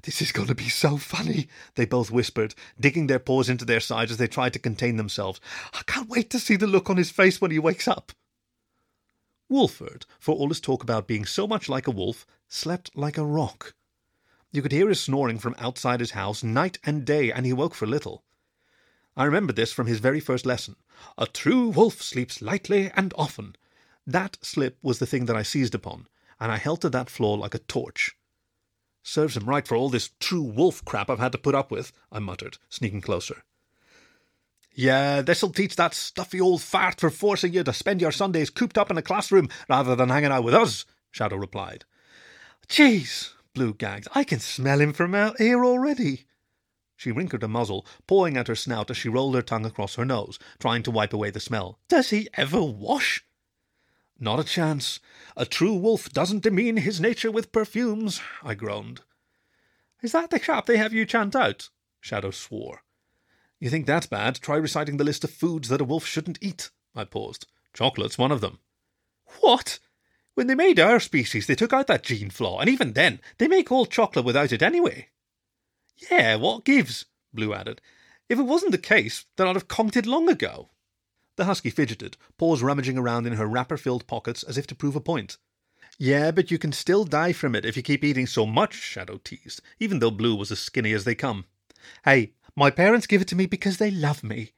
This 0.03 0.21
is 0.21 0.33
going 0.33 0.49
to 0.49 0.55
be 0.55 0.69
so 0.69 0.97
funny, 0.97 1.49
they 1.75 1.87
both 1.87 2.11
whispered, 2.11 2.55
digging 2.79 3.07
their 3.07 3.19
paws 3.19 3.49
into 3.49 3.65
their 3.65 3.81
sides 3.81 4.11
as 4.11 4.17
they 4.17 4.27
tried 4.27 4.53
to 4.55 4.59
contain 4.59 4.97
themselves. 4.97 5.41
I 5.73 5.83
can't 5.87 6.09
wait 6.09 6.31
to 6.31 6.41
see 6.41 6.57
the 6.57 6.67
look 6.67 6.91
on 6.91 6.97
his 6.97 7.11
face 7.11 7.41
when 7.41 7.51
he 7.51 7.59
wakes 7.59 7.87
up. 7.87 8.13
Wolfert, 9.51 10.07
for 10.19 10.35
all 10.35 10.49
his 10.49 10.61
talk 10.61 10.83
about 10.83 11.07
being 11.07 11.25
so 11.25 11.47
much 11.47 11.69
like 11.69 11.87
a 11.87 11.93
wolf, 11.93 12.27
slept 12.49 12.91
like 12.97 13.19
a 13.19 13.25
rock. 13.25 13.75
You 14.53 14.61
could 14.61 14.73
hear 14.73 14.91
his 14.91 15.01
snoring 15.01 15.39
from 15.39 15.57
outside 15.59 16.01
his 16.01 16.11
house 16.11 16.43
night 16.43 16.79
and 16.85 17.07
day, 17.07 17.33
and 17.33 17.47
he 17.47 17.55
woke 17.55 17.75
for 17.75 17.87
little. 17.87 18.23
I 19.17 19.25
remember 19.25 19.53
this 19.53 19.73
from 19.73 19.87
his 19.87 19.99
very 19.99 20.21
first 20.21 20.45
lesson. 20.45 20.77
A 21.17 21.27
true 21.27 21.69
wolf 21.69 22.03
sleeps 22.03 22.43
lightly 22.43 22.91
and 22.95 23.15
often. 23.17 23.57
That 24.07 24.37
slip 24.43 24.77
was 24.83 24.99
the 24.99 25.07
thing 25.07 25.25
that 25.25 25.37
I 25.37 25.43
seized 25.43 25.75
upon, 25.75 26.07
and 26.39 26.53
I 26.53 26.59
held 26.59 26.83
to 26.83 26.91
that 26.91 27.09
floor 27.09 27.39
like 27.39 27.55
a 27.55 27.61
torch. 27.61 28.15
Serves 29.03 29.37
him 29.37 29.47
right 29.49 29.67
for 29.67 29.75
all 29.75 29.89
this 29.89 30.11
true 30.21 30.43
wolf 30.43 30.85
crap 30.85 31.09
I've 31.09 31.19
had 31.19 31.33
to 31.33 31.39
put 31.39 31.55
up 31.55 31.71
with, 31.71 31.91
I 32.11 32.19
muttered, 32.19 32.59
sneaking 32.69 33.01
closer. 33.01 33.45
Yeah, 34.75 35.23
this'll 35.23 35.51
teach 35.51 35.77
that 35.77 35.95
stuffy 35.95 36.41
old 36.41 36.63
fart 36.63 37.01
for 37.01 37.11
forcing 37.11 37.55
you 37.55 37.63
to 37.65 37.73
spend 37.73 38.01
your 38.01 38.13
Sundays 38.13 38.51
cooped 38.51 38.79
up 38.79 38.91
in 38.91 38.99
a 38.99 39.03
classroom 39.03 39.49
rather 39.69 39.97
than 39.97 40.11
hanging 40.11 40.31
out 40.31 40.45
with 40.45 40.55
us, 40.55 40.85
Shadow 41.11 41.37
replied. 41.37 41.85
Jeez, 42.69 43.33
Blue 43.55 43.75
gags. 43.75 44.09
I 44.15 44.25
can 44.25 44.41
smell 44.41 44.81
him 44.81 44.93
from 44.93 45.15
out 45.15 45.39
here 45.39 45.65
already. 45.65 46.25
She 46.97 47.13
wrinkled 47.13 47.43
her 47.43 47.49
muzzle, 47.49 47.87
pawing 48.07 48.37
at 48.37 48.49
her 48.49 48.55
snout 48.55 48.91
as 48.91 48.97
she 48.97 49.09
rolled 49.09 49.35
her 49.35 49.43
tongue 49.43 49.67
across 49.67 49.97
her 49.97 50.05
nose, 50.05 50.39
trying 50.59 50.83
to 50.85 50.91
wipe 50.91 51.13
away 51.13 51.31
the 51.31 51.41
smell. 51.41 51.79
Does 51.89 52.11
he 52.11 52.29
ever 52.35 52.63
wash? 52.63 53.25
Not 54.19 54.39
a 54.39 54.45
chance. 54.45 55.01
A 55.37 55.45
true 55.45 55.75
wolf 55.75 56.11
doesn't 56.11 56.45
demean 56.45 56.77
his 56.77 57.01
nature 57.01 57.31
with 57.31 57.51
perfumes, 57.51 58.21
I 58.43 58.55
groaned. 58.55 59.01
Is 60.01 60.13
that 60.13 60.31
the 60.31 60.39
chap 60.39 60.67
they 60.67 60.77
have 60.77 60.93
you 60.93 61.05
chant 61.05 61.35
out? 61.35 61.71
Shadow 62.01 62.31
swore. 62.31 62.83
You 63.59 63.69
think 63.69 63.87
that's 63.87 64.07
bad? 64.07 64.37
Try 64.37 64.57
reciting 64.57 64.97
the 64.97 65.05
list 65.05 65.25
of 65.25 65.31
foods 65.31 65.69
that 65.69 65.81
a 65.81 65.85
wolf 65.85 66.07
shouldn't 66.07 66.39
eat. 66.41 66.71
I 66.95 67.05
paused. 67.05 67.47
Chocolate's 67.73 68.19
one 68.19 68.33
of 68.33 68.41
them. 68.41 68.61
What? 69.41 69.79
When 70.35 70.47
they 70.47 70.55
made 70.55 70.81
our 70.81 70.99
species, 70.99 71.47
they 71.47 71.55
took 71.55 71.73
out 71.73 71.87
that 71.89 72.03
gene 72.03 72.31
flaw, 72.31 72.61
and 72.61 72.69
even 72.69 72.95
then, 72.95 73.21
they 73.39 73.49
make 73.49 73.71
all 73.71 73.87
chocolate 73.87 74.25
without 74.25 74.53
it 74.53 74.63
anyway. 74.63 75.09
Yeah, 76.11 76.37
what 76.37 76.65
gives? 76.65 77.05
Blue 77.35 77.53
added. 77.53 77.81
If 78.29 78.39
it 78.39 78.45
wasn't 78.45 78.73
the 78.73 78.79
case, 78.79 79.27
then 79.37 79.47
I'd 79.47 79.57
have 79.57 79.69
conked 79.69 79.97
it 79.97 80.07
long 80.07 80.29
ago. 80.29 80.71
The 81.37 81.45
husky 81.45 81.71
fidgeted, 81.71 82.17
paws 82.39 82.63
rummaging 82.63 82.97
around 82.97 83.27
in 83.27 83.35
her 83.35 83.47
wrapper 83.47 83.77
filled 83.77 84.07
pockets 84.07 84.43
as 84.43 84.57
if 84.57 84.67
to 84.69 84.75
prove 84.75 84.97
a 84.97 85.01
point. 85.01 85.37
Yeah, 85.99 86.31
but 86.31 86.51
you 86.51 86.59
can 86.59 86.73
still 86.73 87.05
die 87.05 87.33
from 87.33 87.55
it 87.55 87.65
if 87.65 87.77
you 87.77 87.83
keep 87.83 88.03
eating 88.03 88.27
so 88.27 88.47
much, 88.47 88.75
Shadow 88.75 89.19
teased, 89.23 89.61
even 89.79 89.99
though 89.99 90.11
Blue 90.11 90.35
was 90.35 90.51
as 90.51 90.59
skinny 90.59 90.93
as 90.93 91.05
they 91.05 91.15
come. 91.15 91.45
Hey, 92.05 92.33
my 92.57 92.71
parents 92.71 93.07
give 93.07 93.21
it 93.21 93.29
to 93.29 93.37
me 93.37 93.47
because 93.47 93.77
they 93.77 93.91
love 93.91 94.25
me. 94.25 94.53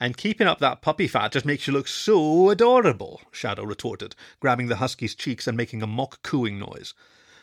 And 0.00 0.16
keeping 0.16 0.46
up 0.46 0.60
that 0.60 0.80
puppy 0.80 1.08
fat 1.08 1.32
just 1.32 1.44
makes 1.44 1.66
you 1.66 1.72
look 1.72 1.88
so 1.88 2.50
adorable, 2.50 3.20
Shadow 3.32 3.64
retorted, 3.64 4.14
grabbing 4.38 4.68
the 4.68 4.76
husky's 4.76 5.14
cheeks 5.14 5.46
and 5.48 5.56
making 5.56 5.82
a 5.82 5.86
mock 5.88 6.22
cooing 6.22 6.58
noise. 6.58 6.94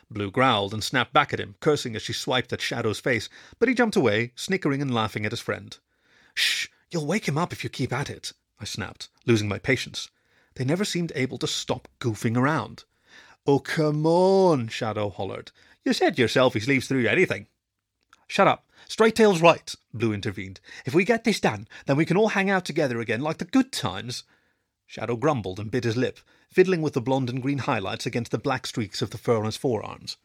Blue 0.10 0.32
growled 0.32 0.74
and 0.74 0.84
snapped 0.84 1.12
back 1.12 1.34
at 1.34 1.40
him, 1.40 1.56
cursing 1.60 1.96
as 1.96 2.02
she 2.02 2.14
swiped 2.14 2.54
at 2.54 2.62
Shadow's 2.62 3.00
face, 3.00 3.28
but 3.60 3.68
he 3.68 3.76
jumped 3.76 3.96
away, 3.96 4.32
snickering 4.36 4.82
and 4.82 4.94
laughing 4.94 5.26
at 5.26 5.32
his 5.32 5.42
friend. 5.42 5.78
Shh! 6.34 6.68
You'll 6.92 7.08
wake 7.08 7.28
him 7.28 7.38
up 7.38 7.52
if 7.52 7.64
you 7.64 7.70
keep 7.70 7.92
at 7.92 8.10
it, 8.10 8.32
I 8.60 8.66
snapped, 8.66 9.10
losing 9.26 9.50
my 9.50 9.60
patience. 9.60 10.10
They 10.54 10.64
never 10.64 10.86
seemed 10.86 11.12
able 11.16 11.38
to 11.40 11.48
stop 11.48 11.90
goofing 12.00 12.38
around. 12.38 12.86
Oh, 13.46 13.60
come 13.60 14.06
on, 14.06 14.70
Shadow 14.70 15.10
hollered. 15.10 15.52
You 15.84 15.92
said 15.92 16.18
yourself 16.18 16.54
he 16.54 16.62
sleeps 16.62 16.88
through 16.88 17.08
anything. 17.08 17.48
Shut 18.28 18.48
up. 18.48 18.66
Straight 18.88 19.16
Tail's 19.16 19.42
right, 19.42 19.74
Blue 19.94 20.14
intervened. 20.14 20.60
If 20.86 20.94
we 20.94 21.06
get 21.06 21.24
this 21.24 21.40
done, 21.40 21.68
then 21.86 21.98
we 21.98 22.06
can 22.06 22.18
all 22.18 22.30
hang 22.30 22.50
out 22.50 22.66
together 22.66 23.00
again 23.00 23.22
like 23.22 23.38
the 23.40 23.46
good 23.46 23.72
times. 23.72 24.24
Shadow 24.86 25.16
grumbled 25.16 25.60
and 25.60 25.72
bit 25.72 25.84
his 25.84 25.98
lip, 25.98 26.20
fiddling 26.50 26.82
with 26.82 26.94
the 26.94 27.02
blonde 27.02 27.30
and 27.30 27.42
green 27.42 27.60
highlights 27.60 28.06
against 28.06 28.32
the 28.32 28.38
black 28.38 28.68
streaks 28.68 29.02
of 29.02 29.10
the 29.10 29.18
fur 29.18 29.38
on 29.38 29.46
his 29.46 29.58
forearms. 29.58 30.18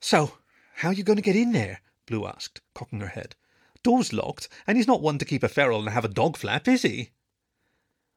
So, 0.00 0.38
how 0.76 0.88
are 0.88 0.94
you 0.94 1.04
going 1.04 1.16
to 1.16 1.22
get 1.22 1.36
in 1.36 1.52
there? 1.52 1.80
Blue 2.06 2.26
asked, 2.26 2.60
cocking 2.74 3.00
her 3.00 3.08
head. 3.08 3.36
Door's 3.82 4.12
locked, 4.12 4.48
and 4.66 4.76
he's 4.76 4.86
not 4.86 5.02
one 5.02 5.18
to 5.18 5.24
keep 5.24 5.42
a 5.42 5.48
feral 5.48 5.80
and 5.80 5.90
have 5.90 6.04
a 6.04 6.08
dog 6.08 6.36
flap, 6.36 6.66
is 6.66 6.82
he? 6.82 7.10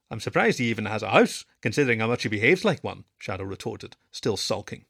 I'm 0.09 0.21
surprised 0.21 0.59
he 0.59 0.69
even 0.69 0.85
has 0.85 1.03
a 1.03 1.09
house, 1.09 1.45
considering 1.61 1.99
how 1.99 2.07
much 2.07 2.23
he 2.23 2.29
behaves 2.29 2.63
like 2.63 2.83
one, 2.83 3.03
Shadow 3.17 3.43
retorted, 3.43 3.97
still 4.11 4.37
sulking. 4.37 4.85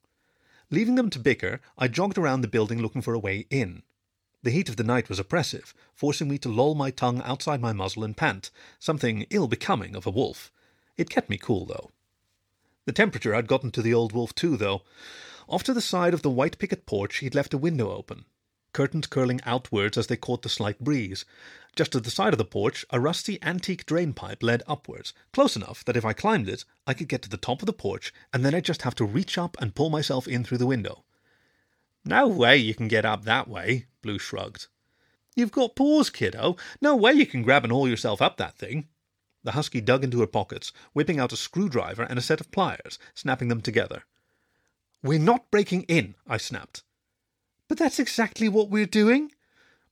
Leaving 0.70 0.96
them 0.96 1.10
to 1.10 1.20
bicker, 1.20 1.62
I 1.78 1.88
jogged 1.88 2.18
around 2.18 2.42
the 2.42 2.48
building 2.48 2.82
looking 2.82 3.02
for 3.02 3.14
a 3.14 3.20
way 3.20 3.46
in. 3.50 3.84
The 4.44 4.52
heat 4.52 4.70
of 4.70 4.76
the 4.76 4.84
night 4.84 5.10
was 5.10 5.20
oppressive, 5.20 5.74
forcing 5.94 6.28
me 6.28 6.38
to 6.40 6.50
loll 6.50 6.76
my 6.76 6.92
tongue 6.92 7.22
outside 7.24 7.62
my 7.62 7.74
muzzle 7.74 8.04
and 8.04 8.16
pant, 8.16 8.52
something 8.78 9.26
ill 9.30 9.48
becoming 9.48 9.96
of 9.96 10.06
a 10.06 10.12
wolf. 10.12 10.52
It 10.98 11.10
kept 11.10 11.30
me 11.30 11.38
cool, 11.38 11.66
though. 11.66 11.92
The 12.86 12.92
temperature 12.92 13.34
had 13.34 13.48
gotten 13.48 13.72
to 13.72 13.82
the 13.82 13.94
old 13.94 14.12
wolf, 14.12 14.36
too, 14.36 14.58
though. 14.58 14.84
Off 15.48 15.64
to 15.64 15.74
the 15.74 15.82
side 15.82 16.14
of 16.14 16.22
the 16.22 16.30
white 16.30 16.60
picket 16.60 16.86
porch, 16.86 17.18
he'd 17.18 17.36
left 17.36 17.54
a 17.54 17.58
window 17.58 17.92
open, 17.92 18.26
curtains 18.74 19.08
curling 19.08 19.42
outwards 19.46 19.98
as 19.98 20.08
they 20.08 20.18
caught 20.18 20.42
the 20.42 20.50
slight 20.50 20.80
breeze. 20.80 21.26
Just 21.76 21.96
at 21.96 22.04
the 22.04 22.12
side 22.12 22.34
of 22.34 22.38
the 22.38 22.46
porch, 22.46 22.86
a 22.90 23.00
rusty 23.00 23.38
antique 23.42 23.86
drain 23.86 24.14
pipe 24.14 24.42
led 24.42 24.64
upwards, 24.68 25.14
close 25.32 25.56
enough 25.56 25.86
that 25.86 25.98
if 25.98 26.04
I 26.04 26.14
climbed 26.14 26.50
it, 26.50 26.66
I 26.86 26.94
could 26.94 27.08
get 27.08 27.22
to 27.24 27.30
the 27.30 27.38
top 27.38 27.62
of 27.62 27.66
the 27.66 27.74
porch, 27.74 28.14
and 28.34 28.44
then 28.44 28.56
I'd 28.56 28.66
just 28.66 28.82
have 28.82 28.96
to 28.96 29.06
reach 29.06 29.38
up 29.38 29.56
and 29.60 29.76
pull 29.76 29.90
myself 29.90 30.28
in 30.28 30.44
through 30.44 30.58
the 30.58 30.66
window. 30.66 31.04
No 32.04 32.28
way 32.28 32.58
you 32.58 32.74
can 32.74 32.88
get 32.88 33.06
up 33.06 33.26
that 33.26 33.48
way, 33.48 33.88
Blue 34.02 34.18
shrugged. 34.18 34.68
You've 35.36 35.52
got 35.52 35.76
paws, 35.76 36.10
kiddo. 36.10 36.56
No 36.82 36.96
way 36.96 37.14
you 37.14 37.28
can 37.28 37.44
grab 37.44 37.64
and 37.64 37.72
haul 37.72 37.88
yourself 37.88 38.22
up 38.22 38.38
that 38.38 38.58
thing. 38.58 38.88
The 39.44 39.52
husky 39.52 39.82
dug 39.82 40.04
into 40.04 40.22
her 40.22 40.28
pockets, 40.28 40.74
whipping 40.94 41.20
out 41.20 41.32
a 41.32 41.38
screwdriver 41.38 42.04
and 42.04 42.18
a 42.18 42.24
set 42.24 42.42
of 42.42 42.50
pliers, 42.50 42.98
snapping 43.14 43.50
them 43.50 43.62
together. 43.62 44.04
We're 45.04 45.20
not 45.20 45.52
breaking 45.52 45.84
in, 45.84 46.16
I 46.28 46.38
snapped. 46.38 46.84
But 47.68 47.78
that's 47.78 48.00
exactly 48.00 48.48
what 48.48 48.70
we're 48.70 48.86
doing. 48.86 49.32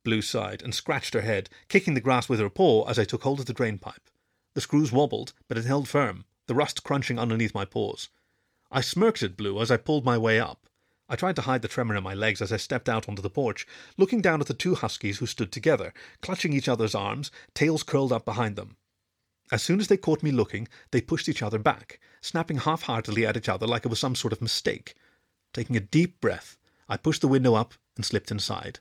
Blue 0.03 0.21
sighed 0.21 0.61
and 0.61 0.73
scratched 0.73 1.13
her 1.13 1.21
head, 1.21 1.49
kicking 1.67 1.93
the 1.93 2.01
grass 2.01 2.29
with 2.29 2.39
her 2.39 2.49
paw 2.49 2.88
as 2.88 2.99
I 2.99 3.05
took 3.05 3.23
hold 3.23 3.39
of 3.39 3.47
the 3.47 3.53
drain 3.53 3.77
pipe. 3.77 4.09
The 4.53 4.61
screws 4.61 4.91
wobbled, 4.91 5.33
but 5.47 5.57
it 5.57 5.65
held 5.65 5.89
firm, 5.89 6.25
the 6.47 6.55
rust 6.55 6.83
crunching 6.83 7.19
underneath 7.19 7.53
my 7.53 7.65
paws. 7.65 8.09
I 8.71 8.81
smirked 8.81 9.23
at 9.23 9.35
Blue 9.35 9.59
as 9.59 9.71
I 9.71 9.77
pulled 9.77 10.05
my 10.05 10.17
way 10.17 10.39
up. 10.39 10.69
I 11.07 11.15
tried 11.15 11.35
to 11.35 11.43
hide 11.43 11.61
the 11.61 11.67
tremor 11.67 11.95
in 11.95 12.03
my 12.03 12.13
legs 12.13 12.41
as 12.41 12.51
I 12.51 12.57
stepped 12.57 12.89
out 12.89 13.07
onto 13.07 13.21
the 13.21 13.29
porch, 13.29 13.67
looking 13.97 14.21
down 14.21 14.41
at 14.41 14.47
the 14.47 14.53
two 14.53 14.75
huskies 14.75 15.19
who 15.19 15.27
stood 15.27 15.51
together, 15.51 15.93
clutching 16.21 16.53
each 16.53 16.67
other's 16.67 16.95
arms, 16.95 17.29
tails 17.53 17.83
curled 17.83 18.11
up 18.11 18.25
behind 18.25 18.55
them. 18.55 18.77
As 19.51 19.61
soon 19.61 19.79
as 19.79 19.88
they 19.88 19.97
caught 19.97 20.23
me 20.23 20.31
looking, 20.31 20.67
they 20.91 21.01
pushed 21.01 21.29
each 21.29 21.43
other 21.43 21.59
back, 21.59 21.99
snapping 22.21 22.57
half 22.57 22.83
heartedly 22.83 23.25
at 23.25 23.38
each 23.38 23.49
other 23.49 23.67
like 23.67 23.85
it 23.85 23.89
was 23.89 23.99
some 23.99 24.15
sort 24.15 24.33
of 24.33 24.41
mistake. 24.41 24.95
Taking 25.53 25.77
a 25.77 25.81
deep 25.81 26.19
breath, 26.19 26.57
I 26.87 26.97
pushed 26.97 27.21
the 27.21 27.27
window 27.27 27.55
up 27.55 27.73
and 27.95 28.05
slipped 28.05 28.31
inside. 28.31 28.79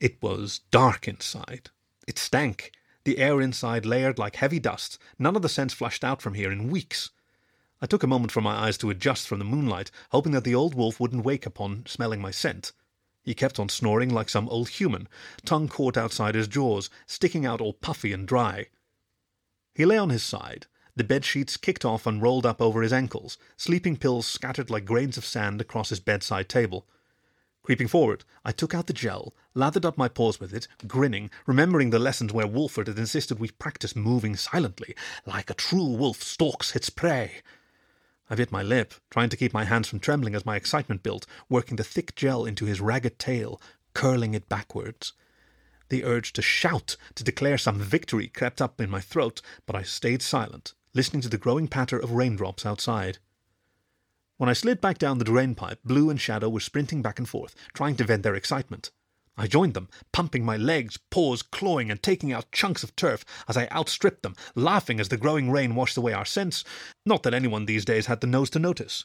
It 0.00 0.22
was 0.22 0.60
dark 0.70 1.08
inside. 1.08 1.70
It 2.06 2.18
stank. 2.18 2.72
The 3.04 3.18
air 3.18 3.40
inside 3.40 3.86
layered 3.86 4.18
like 4.18 4.36
heavy 4.36 4.60
dust, 4.60 4.98
none 5.18 5.34
of 5.34 5.42
the 5.42 5.48
scents 5.48 5.74
flushed 5.74 6.04
out 6.04 6.20
from 6.20 6.34
here 6.34 6.52
in 6.52 6.70
weeks. 6.70 7.10
I 7.80 7.86
took 7.86 8.02
a 8.02 8.08
moment 8.08 8.32
for 8.32 8.40
my 8.40 8.54
eyes 8.54 8.76
to 8.78 8.90
adjust 8.90 9.26
from 9.26 9.38
the 9.38 9.44
moonlight, 9.44 9.90
hoping 10.10 10.32
that 10.32 10.44
the 10.44 10.54
old 10.54 10.74
wolf 10.74 11.00
wouldn't 11.00 11.24
wake 11.24 11.46
upon 11.46 11.86
smelling 11.86 12.20
my 12.20 12.30
scent. 12.30 12.72
He 13.22 13.34
kept 13.34 13.58
on 13.58 13.68
snoring 13.68 14.10
like 14.10 14.28
some 14.28 14.48
old 14.48 14.68
human, 14.68 15.08
tongue 15.44 15.68
caught 15.68 15.96
outside 15.96 16.34
his 16.34 16.48
jaws, 16.48 16.90
sticking 17.06 17.46
out 17.46 17.60
all 17.60 17.72
puffy 17.72 18.12
and 18.12 18.26
dry. 18.26 18.66
He 19.74 19.84
lay 19.84 19.98
on 19.98 20.10
his 20.10 20.22
side, 20.22 20.66
the 20.98 21.04
bed 21.04 21.24
sheets 21.24 21.56
kicked 21.56 21.84
off 21.84 22.06
and 22.06 22.20
rolled 22.20 22.44
up 22.44 22.60
over 22.60 22.82
his 22.82 22.92
ankles, 22.92 23.38
sleeping 23.56 23.96
pills 23.96 24.26
scattered 24.26 24.68
like 24.68 24.84
grains 24.84 25.16
of 25.16 25.24
sand 25.24 25.60
across 25.60 25.90
his 25.90 26.00
bedside 26.00 26.48
table. 26.48 26.86
Creeping 27.62 27.86
forward, 27.86 28.24
I 28.44 28.50
took 28.50 28.74
out 28.74 28.86
the 28.88 28.92
gel, 28.92 29.32
lathered 29.54 29.84
up 29.84 29.96
my 29.96 30.08
paws 30.08 30.40
with 30.40 30.52
it, 30.52 30.66
grinning, 30.86 31.30
remembering 31.46 31.90
the 31.90 31.98
lessons 31.98 32.32
where 32.32 32.48
Wolfert 32.48 32.88
had 32.88 32.98
insisted 32.98 33.38
we 33.38 33.50
practice 33.50 33.94
moving 33.94 34.34
silently, 34.34 34.96
like 35.24 35.50
a 35.50 35.54
true 35.54 35.84
wolf 35.84 36.22
stalks 36.22 36.74
its 36.74 36.90
prey. 36.90 37.42
I 38.28 38.34
bit 38.34 38.50
my 38.50 38.62
lip, 38.62 38.94
trying 39.10 39.28
to 39.28 39.36
keep 39.36 39.52
my 39.54 39.64
hands 39.64 39.86
from 39.86 40.00
trembling 40.00 40.34
as 40.34 40.46
my 40.46 40.56
excitement 40.56 41.02
built, 41.02 41.26
working 41.48 41.76
the 41.76 41.84
thick 41.84 42.16
gel 42.16 42.44
into 42.44 42.64
his 42.64 42.80
ragged 42.80 43.18
tail, 43.18 43.60
curling 43.94 44.34
it 44.34 44.48
backwards. 44.48 45.12
The 45.90 46.04
urge 46.04 46.32
to 46.32 46.42
shout, 46.42 46.96
to 47.14 47.22
declare 47.22 47.58
some 47.58 47.78
victory, 47.78 48.28
crept 48.28 48.60
up 48.60 48.80
in 48.80 48.90
my 48.90 49.00
throat, 49.00 49.40
but 49.64 49.76
I 49.76 49.82
stayed 49.82 50.22
silent, 50.22 50.74
listening 50.98 51.22
to 51.22 51.28
the 51.28 51.38
growing 51.38 51.68
patter 51.68 51.96
of 51.96 52.10
raindrops 52.10 52.66
outside. 52.66 53.18
When 54.36 54.48
I 54.48 54.52
slid 54.52 54.80
back 54.80 54.98
down 54.98 55.18
the 55.18 55.24
drain 55.24 55.54
pipe, 55.54 55.78
Blue 55.84 56.10
and 56.10 56.20
Shadow 56.20 56.48
were 56.48 56.58
sprinting 56.58 57.02
back 57.02 57.20
and 57.20 57.28
forth, 57.28 57.54
trying 57.72 57.94
to 57.98 58.04
vent 58.04 58.24
their 58.24 58.34
excitement. 58.34 58.90
I 59.36 59.46
joined 59.46 59.74
them, 59.74 59.88
pumping 60.10 60.44
my 60.44 60.56
legs, 60.56 60.98
paws, 61.08 61.40
clawing, 61.40 61.88
and 61.88 62.02
taking 62.02 62.32
out 62.32 62.50
chunks 62.50 62.82
of 62.82 62.96
turf 62.96 63.24
as 63.46 63.56
I 63.56 63.68
outstripped 63.68 64.24
them, 64.24 64.34
laughing 64.56 64.98
as 64.98 65.08
the 65.08 65.16
growing 65.16 65.52
rain 65.52 65.76
washed 65.76 65.96
away 65.96 66.12
our 66.14 66.24
scents, 66.24 66.64
not 67.06 67.22
that 67.22 67.32
anyone 67.32 67.66
these 67.66 67.84
days 67.84 68.06
had 68.06 68.20
the 68.20 68.26
nose 68.26 68.50
to 68.50 68.58
notice. 68.58 69.04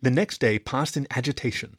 The 0.00 0.10
next 0.10 0.38
day 0.38 0.58
passed 0.58 0.96
in 0.96 1.06
agitation, 1.10 1.74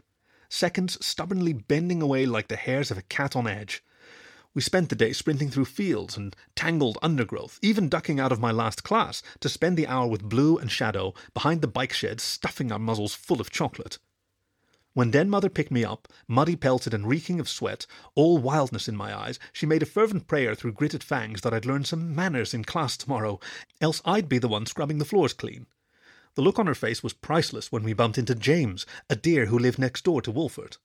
seconds 0.48 1.04
stubbornly 1.04 1.54
bending 1.54 2.04
away 2.04 2.28
like 2.28 2.50
the 2.50 2.56
hairs 2.56 2.92
of 2.92 3.00
a 3.00 3.02
cat 3.02 3.36
on 3.36 3.48
edge. 3.48 3.84
We 4.60 4.64
spent 4.64 4.90
the 4.90 4.96
day 4.98 5.14
sprinting 5.14 5.50
through 5.52 5.72
fields 5.72 6.18
and 6.18 6.36
tangled 6.54 6.98
undergrowth, 7.02 7.60
even 7.62 7.88
ducking 7.88 8.20
out 8.20 8.34
of 8.34 8.42
my 8.42 8.52
last 8.52 8.84
class 8.84 9.24
to 9.40 9.48
spend 9.48 9.78
the 9.78 9.88
hour 9.88 10.06
with 10.06 10.28
Blue 10.28 10.58
and 10.58 10.70
Shadow 10.70 11.14
behind 11.34 11.62
the 11.62 11.68
bike 11.70 11.94
sheds, 11.94 12.24
stuffing 12.24 12.70
our 12.70 12.78
muzzles 12.78 13.16
full 13.16 13.40
of 13.40 13.52
chocolate. 13.52 14.00
When 14.92 15.12
Den 15.12 15.30
Mother 15.30 15.48
picked 15.48 15.72
me 15.72 15.86
up, 15.86 16.10
muddy 16.28 16.58
pelted 16.58 16.94
and 16.94 17.08
reeking 17.08 17.40
of 17.40 17.48
sweat, 17.48 17.86
all 18.16 18.38
wildness 18.38 18.90
in 18.90 18.98
my 18.98 19.18
eyes, 19.18 19.40
she 19.54 19.66
made 19.66 19.82
a 19.82 19.86
fervent 19.86 20.28
prayer 20.28 20.56
through 20.56 20.74
gritted 20.74 21.06
fangs 21.06 21.40
that 21.40 21.54
I'd 21.54 21.66
learn 21.66 21.86
some 21.86 22.14
manners 22.14 22.54
in 22.54 22.66
class 22.66 22.98
tomorrow, 22.98 23.40
else 23.80 24.02
I'd 24.04 24.28
be 24.28 24.40
the 24.40 24.50
one 24.50 24.66
scrubbing 24.66 24.98
the 24.98 25.06
floors 25.06 25.32
clean. 25.32 25.68
The 26.36 26.42
look 26.42 26.60
on 26.60 26.68
her 26.68 26.76
face 26.76 27.02
was 27.02 27.14
priceless 27.14 27.72
when 27.72 27.84
we 27.84 27.94
bumped 27.94 28.18
into 28.18 28.36
James, 28.36 28.86
a 29.10 29.16
deer 29.16 29.46
who 29.46 29.58
lived 29.58 29.80
next 29.80 30.04
door 30.04 30.22
to 30.22 30.34
Wolfert. 30.34 30.80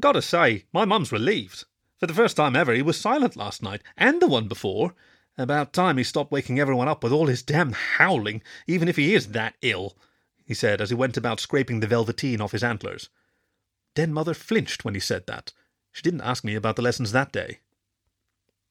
Gotta 0.00 0.22
say, 0.22 0.64
my 0.72 0.86
mum's 0.86 1.12
relieved. 1.12 1.66
For 1.98 2.06
the 2.06 2.14
first 2.14 2.36
time 2.36 2.54
ever, 2.54 2.74
he 2.74 2.82
was 2.82 3.00
silent 3.00 3.36
last 3.36 3.62
night, 3.62 3.82
and 3.96 4.20
the 4.20 4.26
one 4.26 4.48
before. 4.48 4.94
About 5.38 5.72
time 5.72 5.96
he 5.96 6.04
stopped 6.04 6.32
waking 6.32 6.58
everyone 6.58 6.88
up 6.88 7.02
with 7.02 7.12
all 7.12 7.26
his 7.26 7.42
damn 7.42 7.72
howling, 7.72 8.42
even 8.66 8.88
if 8.88 8.96
he 8.96 9.14
is 9.14 9.28
that 9.28 9.54
ill, 9.62 9.96
he 10.44 10.54
said 10.54 10.80
as 10.80 10.90
he 10.90 10.94
went 10.94 11.16
about 11.16 11.40
scraping 11.40 11.80
the 11.80 11.86
velveteen 11.86 12.40
off 12.40 12.52
his 12.52 12.64
antlers. 12.64 13.08
Den 13.94 14.12
Mother 14.12 14.34
flinched 14.34 14.84
when 14.84 14.94
he 14.94 15.00
said 15.00 15.26
that. 15.26 15.52
She 15.90 16.02
didn't 16.02 16.20
ask 16.20 16.44
me 16.44 16.54
about 16.54 16.76
the 16.76 16.82
lessons 16.82 17.12
that 17.12 17.32
day. 17.32 17.60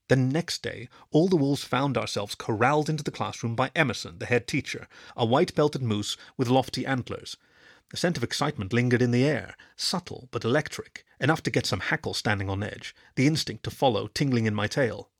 The 0.07 0.15
next 0.15 0.61
day, 0.61 0.88
all 1.09 1.27
the 1.27 1.35
wolves 1.35 1.63
found 1.63 1.97
ourselves 1.97 2.35
corralled 2.35 2.89
into 2.89 3.03
the 3.03 3.09
classroom 3.09 3.55
by 3.55 3.71
Emerson, 3.75 4.19
the 4.19 4.27
head 4.27 4.47
teacher, 4.47 4.88
a 5.17 5.25
white 5.25 5.55
belted 5.55 5.81
moose 5.81 6.15
with 6.38 6.47
lofty 6.47 6.85
antlers. 6.85 7.38
The 7.91 7.98
scent 7.98 8.17
of 8.17 8.24
excitement 8.24 8.74
lingered 8.74 9.02
in 9.02 9.12
the 9.12 9.26
air, 9.26 9.56
subtle 9.76 10.28
but 10.32 10.43
electric, 10.43 11.06
enough 11.19 11.43
to 11.43 11.52
get 11.52 11.65
some 11.65 11.82
hackle 11.82 12.13
standing 12.13 12.50
on 12.50 12.63
edge, 12.63 12.95
the 13.15 13.28
instinct 13.28 13.63
to 13.63 13.71
follow 13.71 14.08
tingling 14.08 14.45
in 14.45 14.56
my 14.56 14.67
tail. 14.67 15.12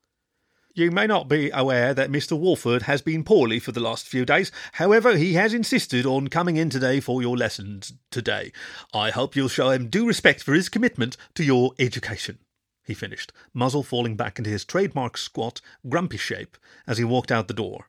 You 0.74 0.90
may 0.90 1.06
not 1.06 1.26
be 1.26 1.50
aware 1.54 1.94
that 1.94 2.10
Mr. 2.10 2.38
Wolfert 2.38 2.82
has 2.82 3.00
been 3.00 3.24
poorly 3.24 3.58
for 3.58 3.72
the 3.72 3.80
last 3.80 4.06
few 4.06 4.26
days. 4.26 4.52
However, 4.72 5.16
he 5.16 5.32
has 5.32 5.54
insisted 5.54 6.04
on 6.04 6.28
coming 6.28 6.56
in 6.56 6.68
today 6.68 7.00
for 7.00 7.22
your 7.22 7.34
lessons 7.34 7.94
today. 8.10 8.52
I 8.92 9.10
hope 9.10 9.34
you'll 9.34 9.48
show 9.48 9.70
him 9.70 9.88
due 9.88 10.06
respect 10.06 10.42
for 10.42 10.52
his 10.52 10.68
commitment 10.68 11.16
to 11.34 11.44
your 11.44 11.72
education. 11.78 12.40
He 12.84 12.92
finished, 12.92 13.32
muzzle 13.54 13.84
falling 13.84 14.16
back 14.16 14.38
into 14.38 14.50
his 14.50 14.66
trademark 14.66 15.16
squat, 15.16 15.62
grumpy 15.88 16.18
shape 16.18 16.58
as 16.86 16.98
he 16.98 17.04
walked 17.04 17.32
out 17.32 17.48
the 17.48 17.54
door. 17.54 17.86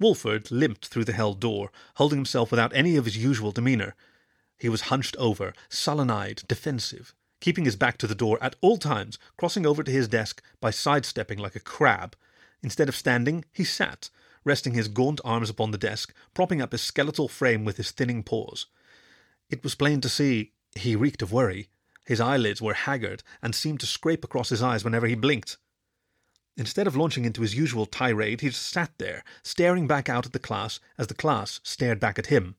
Wolfert 0.00 0.50
limped 0.50 0.86
through 0.86 1.04
the 1.04 1.12
held 1.12 1.40
door, 1.40 1.70
holding 1.96 2.18
himself 2.18 2.50
without 2.50 2.74
any 2.74 2.96
of 2.96 3.04
his 3.04 3.16
usual 3.16 3.52
demeanour. 3.52 3.94
He 4.58 4.68
was 4.68 4.82
hunched 4.82 5.16
over, 5.16 5.52
sullen 5.68 6.10
eyed, 6.10 6.42
defensive, 6.48 7.14
keeping 7.40 7.64
his 7.64 7.76
back 7.76 7.98
to 7.98 8.06
the 8.06 8.14
door 8.14 8.38
at 8.42 8.56
all 8.60 8.76
times, 8.76 9.18
crossing 9.36 9.66
over 9.66 9.82
to 9.82 9.90
his 9.90 10.08
desk 10.08 10.42
by 10.60 10.70
sidestepping 10.70 11.38
like 11.38 11.56
a 11.56 11.60
crab. 11.60 12.16
Instead 12.62 12.88
of 12.88 12.96
standing, 12.96 13.44
he 13.52 13.64
sat, 13.64 14.10
resting 14.44 14.74
his 14.74 14.88
gaunt 14.88 15.20
arms 15.24 15.50
upon 15.50 15.70
the 15.70 15.78
desk, 15.78 16.14
propping 16.32 16.60
up 16.60 16.72
his 16.72 16.80
skeletal 16.80 17.28
frame 17.28 17.64
with 17.64 17.76
his 17.76 17.90
thinning 17.90 18.22
paws. 18.22 18.66
It 19.50 19.62
was 19.62 19.74
plain 19.74 20.00
to 20.00 20.08
see 20.08 20.52
he 20.74 20.96
reeked 20.96 21.22
of 21.22 21.32
worry. 21.32 21.68
His 22.06 22.20
eyelids 22.20 22.60
were 22.60 22.74
haggard 22.74 23.22
and 23.42 23.54
seemed 23.54 23.80
to 23.80 23.86
scrape 23.86 24.24
across 24.24 24.48
his 24.48 24.62
eyes 24.62 24.84
whenever 24.84 25.06
he 25.06 25.14
blinked. 25.14 25.56
Instead 26.56 26.86
of 26.86 26.96
launching 26.96 27.24
into 27.24 27.42
his 27.42 27.56
usual 27.56 27.84
tirade, 27.84 28.40
he 28.40 28.48
just 28.48 28.70
sat 28.70 28.92
there, 28.98 29.24
staring 29.42 29.86
back 29.86 30.08
out 30.08 30.24
at 30.24 30.32
the 30.32 30.38
class 30.38 30.78
as 30.96 31.08
the 31.08 31.14
class 31.14 31.60
stared 31.64 31.98
back 31.98 32.18
at 32.18 32.26
him. 32.26 32.54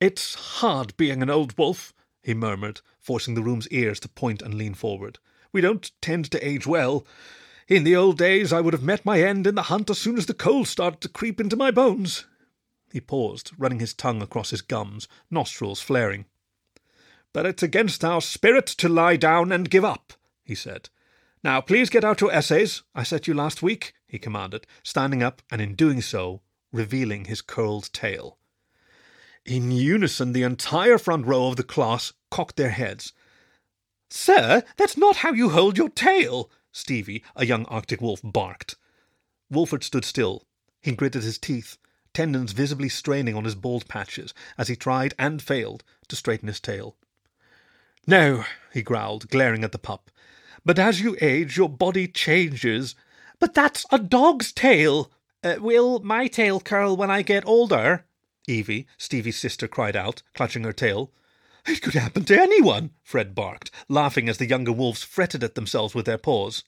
It's 0.00 0.34
hard 0.34 0.96
being 0.96 1.22
an 1.22 1.30
old 1.30 1.58
wolf, 1.58 1.92
he 2.22 2.34
murmured, 2.34 2.80
forcing 3.00 3.34
the 3.34 3.42
room's 3.42 3.68
ears 3.68 3.98
to 4.00 4.08
point 4.08 4.42
and 4.42 4.54
lean 4.54 4.74
forward. 4.74 5.18
We 5.52 5.60
don't 5.60 5.90
tend 6.00 6.30
to 6.30 6.46
age 6.46 6.66
well. 6.66 7.04
In 7.66 7.82
the 7.82 7.96
old 7.96 8.16
days, 8.16 8.52
I 8.52 8.60
would 8.60 8.74
have 8.74 8.82
met 8.82 9.04
my 9.04 9.20
end 9.20 9.46
in 9.46 9.56
the 9.56 9.62
hunt 9.62 9.90
as 9.90 9.98
soon 9.98 10.16
as 10.16 10.26
the 10.26 10.34
cold 10.34 10.68
started 10.68 11.00
to 11.00 11.08
creep 11.08 11.40
into 11.40 11.56
my 11.56 11.72
bones. 11.72 12.26
He 12.92 13.00
paused, 13.00 13.50
running 13.58 13.80
his 13.80 13.92
tongue 13.92 14.22
across 14.22 14.50
his 14.50 14.62
gums, 14.62 15.08
nostrils 15.30 15.80
flaring. 15.80 16.26
But 17.32 17.44
it's 17.44 17.62
against 17.62 18.04
our 18.04 18.20
spirit 18.20 18.66
to 18.66 18.88
lie 18.88 19.16
down 19.16 19.50
and 19.50 19.68
give 19.68 19.84
up, 19.84 20.12
he 20.44 20.54
said. 20.54 20.90
Now, 21.44 21.60
please 21.60 21.88
get 21.90 22.04
out 22.04 22.20
your 22.20 22.32
essays 22.32 22.82
I 22.94 23.04
set 23.04 23.26
you 23.28 23.34
last 23.34 23.62
week, 23.62 23.94
he 24.06 24.18
commanded, 24.18 24.66
standing 24.82 25.22
up 25.22 25.42
and 25.50 25.60
in 25.60 25.74
doing 25.74 26.00
so, 26.00 26.42
revealing 26.72 27.26
his 27.26 27.40
curled 27.42 27.92
tail. 27.92 28.38
In 29.44 29.70
unison, 29.70 30.32
the 30.32 30.42
entire 30.42 30.98
front 30.98 31.26
row 31.26 31.48
of 31.48 31.56
the 31.56 31.62
class 31.62 32.12
cocked 32.30 32.56
their 32.56 32.70
heads. 32.70 33.12
Sir, 34.10 34.62
that's 34.76 34.96
not 34.96 35.16
how 35.16 35.32
you 35.32 35.50
hold 35.50 35.78
your 35.78 35.88
tail, 35.88 36.50
Stevie, 36.72 37.22
a 37.36 37.46
young 37.46 37.64
Arctic 37.66 38.00
wolf, 38.00 38.20
barked. 38.22 38.76
Wolfert 39.52 39.84
stood 39.84 40.04
still. 40.04 40.44
He 40.82 40.92
gritted 40.92 41.22
his 41.22 41.38
teeth, 41.38 41.78
tendons 42.12 42.52
visibly 42.52 42.88
straining 42.88 43.34
on 43.34 43.44
his 43.44 43.54
bald 43.54 43.88
patches 43.88 44.34
as 44.56 44.68
he 44.68 44.76
tried 44.76 45.14
and 45.18 45.40
failed 45.40 45.84
to 46.08 46.16
straighten 46.16 46.48
his 46.48 46.60
tail. 46.60 46.96
No, 48.06 48.44
he 48.72 48.82
growled, 48.82 49.28
glaring 49.28 49.64
at 49.64 49.72
the 49.72 49.78
pup. 49.78 50.10
But 50.68 50.78
as 50.78 51.00
you 51.00 51.16
age, 51.22 51.56
your 51.56 51.70
body 51.70 52.06
changes. 52.06 52.94
But 53.38 53.54
that's 53.54 53.86
a 53.90 53.98
dog's 53.98 54.52
tail. 54.52 55.10
Uh, 55.42 55.54
will 55.58 56.00
my 56.00 56.26
tail 56.26 56.60
curl 56.60 56.94
when 56.94 57.10
I 57.10 57.22
get 57.22 57.46
older? 57.46 58.04
Evie, 58.46 58.86
Stevie's 58.98 59.38
sister, 59.38 59.66
cried 59.66 59.96
out, 59.96 60.20
clutching 60.34 60.64
her 60.64 60.74
tail. 60.74 61.10
It 61.66 61.80
could 61.80 61.94
happen 61.94 62.26
to 62.26 62.38
anyone, 62.38 62.90
Fred 63.02 63.34
barked, 63.34 63.70
laughing 63.88 64.28
as 64.28 64.36
the 64.36 64.46
younger 64.46 64.70
wolves 64.70 65.02
fretted 65.02 65.42
at 65.42 65.54
themselves 65.54 65.94
with 65.94 66.04
their 66.04 66.18
paws. 66.18 66.64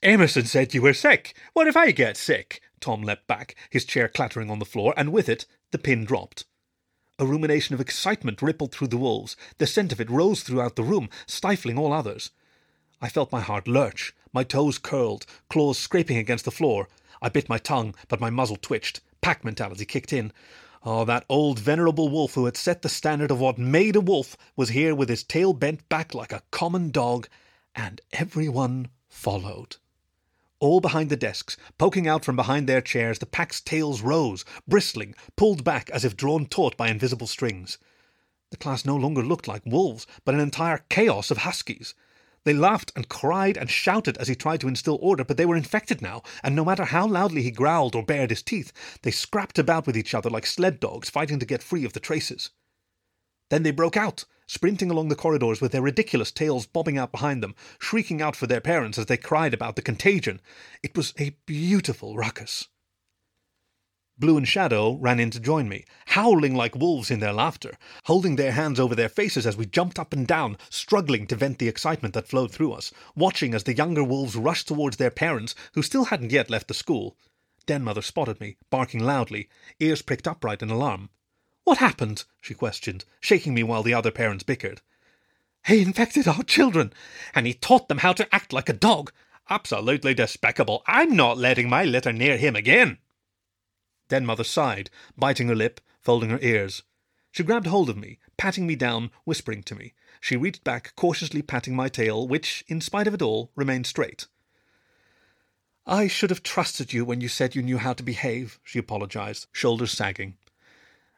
Emerson 0.00 0.44
said 0.44 0.72
you 0.72 0.82
were 0.82 0.94
sick. 0.94 1.34
What 1.54 1.66
if 1.66 1.76
I 1.76 1.90
get 1.90 2.16
sick? 2.16 2.60
Tom 2.78 3.02
leapt 3.02 3.26
back, 3.26 3.56
his 3.68 3.84
chair 3.84 4.06
clattering 4.06 4.48
on 4.48 4.60
the 4.60 4.64
floor, 4.64 4.94
and 4.96 5.10
with 5.10 5.28
it 5.28 5.44
the 5.72 5.78
pin 5.78 6.04
dropped. 6.04 6.44
A 7.18 7.26
rumination 7.26 7.74
of 7.74 7.80
excitement 7.80 8.42
rippled 8.42 8.70
through 8.70 8.86
the 8.86 8.96
wolves. 8.96 9.36
The 9.58 9.66
scent 9.66 9.90
of 9.90 10.00
it 10.00 10.08
rose 10.08 10.44
throughout 10.44 10.76
the 10.76 10.84
room, 10.84 11.08
stifling 11.26 11.76
all 11.76 11.92
others. 11.92 12.30
I 13.00 13.08
felt 13.08 13.30
my 13.30 13.40
heart 13.40 13.68
lurch, 13.68 14.12
my 14.32 14.42
toes 14.42 14.76
curled, 14.76 15.24
claws 15.48 15.78
scraping 15.78 16.16
against 16.16 16.44
the 16.44 16.50
floor. 16.50 16.88
I 17.22 17.28
bit 17.28 17.48
my 17.48 17.58
tongue, 17.58 17.94
but 18.08 18.20
my 18.20 18.28
muzzle 18.28 18.56
twitched. 18.56 19.00
Pack 19.20 19.44
mentality 19.44 19.84
kicked 19.84 20.12
in. 20.12 20.32
Oh, 20.82 21.04
that 21.04 21.24
old 21.28 21.58
venerable 21.58 22.08
wolf 22.08 22.34
who 22.34 22.44
had 22.44 22.56
set 22.56 22.82
the 22.82 22.88
standard 22.88 23.30
of 23.30 23.40
what 23.40 23.58
made 23.58 23.94
a 23.94 24.00
wolf 24.00 24.36
was 24.56 24.70
here 24.70 24.94
with 24.94 25.08
his 25.08 25.22
tail 25.22 25.52
bent 25.52 25.88
back 25.88 26.14
like 26.14 26.32
a 26.32 26.42
common 26.50 26.90
dog, 26.90 27.28
and 27.74 28.00
everyone 28.12 28.88
followed. 29.08 29.76
All 30.60 30.80
behind 30.80 31.08
the 31.08 31.16
desks, 31.16 31.56
poking 31.78 32.08
out 32.08 32.24
from 32.24 32.34
behind 32.34 32.68
their 32.68 32.80
chairs, 32.80 33.20
the 33.20 33.26
pack's 33.26 33.60
tails 33.60 34.02
rose, 34.02 34.44
bristling, 34.66 35.14
pulled 35.36 35.62
back 35.62 35.88
as 35.90 36.04
if 36.04 36.16
drawn 36.16 36.46
taut 36.46 36.76
by 36.76 36.88
invisible 36.88 37.28
strings. 37.28 37.78
The 38.50 38.56
class 38.56 38.84
no 38.84 38.96
longer 38.96 39.22
looked 39.22 39.46
like 39.46 39.62
wolves, 39.64 40.04
but 40.24 40.34
an 40.34 40.40
entire 40.40 40.84
chaos 40.88 41.30
of 41.30 41.38
huskies. 41.38 41.94
They 42.48 42.54
laughed 42.54 42.92
and 42.96 43.10
cried 43.10 43.58
and 43.58 43.68
shouted 43.68 44.16
as 44.16 44.28
he 44.28 44.34
tried 44.34 44.62
to 44.62 44.68
instill 44.68 44.98
order, 45.02 45.22
but 45.22 45.36
they 45.36 45.44
were 45.44 45.54
infected 45.54 46.00
now, 46.00 46.22
and 46.42 46.56
no 46.56 46.64
matter 46.64 46.86
how 46.86 47.06
loudly 47.06 47.42
he 47.42 47.50
growled 47.50 47.94
or 47.94 48.02
bared 48.02 48.30
his 48.30 48.42
teeth, 48.42 48.72
they 49.02 49.10
scrapped 49.10 49.58
about 49.58 49.86
with 49.86 49.98
each 49.98 50.14
other 50.14 50.30
like 50.30 50.46
sled 50.46 50.80
dogs 50.80 51.10
fighting 51.10 51.38
to 51.40 51.44
get 51.44 51.62
free 51.62 51.84
of 51.84 51.92
the 51.92 52.00
traces. 52.00 52.48
Then 53.50 53.64
they 53.64 53.70
broke 53.70 53.98
out, 53.98 54.24
sprinting 54.46 54.90
along 54.90 55.10
the 55.10 55.14
corridors 55.14 55.60
with 55.60 55.72
their 55.72 55.82
ridiculous 55.82 56.32
tails 56.32 56.64
bobbing 56.64 56.96
out 56.96 57.12
behind 57.12 57.42
them, 57.42 57.54
shrieking 57.78 58.22
out 58.22 58.34
for 58.34 58.46
their 58.46 58.62
parents 58.62 58.96
as 58.96 59.04
they 59.04 59.18
cried 59.18 59.52
about 59.52 59.76
the 59.76 59.82
contagion. 59.82 60.40
It 60.82 60.96
was 60.96 61.12
a 61.18 61.36
beautiful 61.44 62.16
ruckus. 62.16 62.68
Blue 64.20 64.36
and 64.36 64.48
Shadow 64.48 64.94
ran 64.94 65.20
in 65.20 65.30
to 65.30 65.38
join 65.38 65.68
me, 65.68 65.84
howling 66.06 66.52
like 66.52 66.74
wolves 66.74 67.08
in 67.08 67.20
their 67.20 67.32
laughter, 67.32 67.78
holding 68.06 68.34
their 68.34 68.50
hands 68.50 68.80
over 68.80 68.96
their 68.96 69.08
faces 69.08 69.46
as 69.46 69.56
we 69.56 69.64
jumped 69.64 69.96
up 69.96 70.12
and 70.12 70.26
down, 70.26 70.58
struggling 70.70 71.24
to 71.28 71.36
vent 71.36 71.60
the 71.60 71.68
excitement 71.68 72.14
that 72.14 72.26
flowed 72.26 72.50
through 72.50 72.72
us, 72.72 72.92
watching 73.14 73.54
as 73.54 73.62
the 73.62 73.76
younger 73.76 74.02
wolves 74.02 74.34
rushed 74.34 74.66
towards 74.66 74.96
their 74.96 75.12
parents, 75.12 75.54
who 75.74 75.82
still 75.82 76.06
hadn't 76.06 76.32
yet 76.32 76.50
left 76.50 76.66
the 76.66 76.74
school. 76.74 77.16
Den 77.66 77.84
Mother 77.84 78.02
spotted 78.02 78.40
me, 78.40 78.56
barking 78.70 79.04
loudly, 79.04 79.48
ears 79.78 80.02
pricked 80.02 80.26
upright 80.26 80.62
in 80.62 80.70
alarm. 80.70 81.10
What 81.62 81.78
happened? 81.78 82.24
she 82.40 82.54
questioned, 82.54 83.04
shaking 83.20 83.54
me 83.54 83.62
while 83.62 83.84
the 83.84 83.94
other 83.94 84.10
parents 84.10 84.42
bickered. 84.42 84.80
He 85.64 85.80
infected 85.80 86.26
our 86.26 86.42
children, 86.42 86.92
and 87.36 87.46
he 87.46 87.54
taught 87.54 87.88
them 87.88 87.98
how 87.98 88.14
to 88.14 88.34
act 88.34 88.52
like 88.52 88.68
a 88.68 88.72
dog. 88.72 89.12
Absolutely 89.48 90.14
despicable. 90.14 90.82
I'm 90.88 91.14
not 91.14 91.38
letting 91.38 91.68
my 91.68 91.84
litter 91.84 92.12
near 92.12 92.36
him 92.36 92.56
again. 92.56 92.98
Den 94.08 94.26
Mother 94.26 94.44
sighed, 94.44 94.90
biting 95.16 95.48
her 95.48 95.54
lip, 95.54 95.80
folding 96.00 96.30
her 96.30 96.40
ears. 96.40 96.82
She 97.30 97.42
grabbed 97.42 97.66
hold 97.66 97.90
of 97.90 97.96
me, 97.96 98.18
patting 98.36 98.66
me 98.66 98.74
down, 98.74 99.10
whispering 99.24 99.62
to 99.64 99.74
me. 99.74 99.92
She 100.20 100.36
reached 100.36 100.64
back, 100.64 100.94
cautiously 100.96 101.42
patting 101.42 101.76
my 101.76 101.88
tail, 101.88 102.26
which, 102.26 102.64
in 102.66 102.80
spite 102.80 103.06
of 103.06 103.14
it 103.14 103.22
all, 103.22 103.52
remained 103.54 103.86
straight. 103.86 104.26
I 105.86 106.06
should 106.06 106.30
have 106.30 106.42
trusted 106.42 106.92
you 106.92 107.04
when 107.04 107.20
you 107.20 107.28
said 107.28 107.54
you 107.54 107.62
knew 107.62 107.78
how 107.78 107.92
to 107.94 108.02
behave, 108.02 108.58
she 108.62 108.78
apologized, 108.78 109.46
shoulders 109.52 109.92
sagging. 109.92 110.36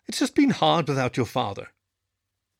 It's 0.07 0.19
just 0.19 0.35
been 0.35 0.51
hard 0.51 0.89
without 0.89 1.17
your 1.17 1.27
father. 1.27 1.69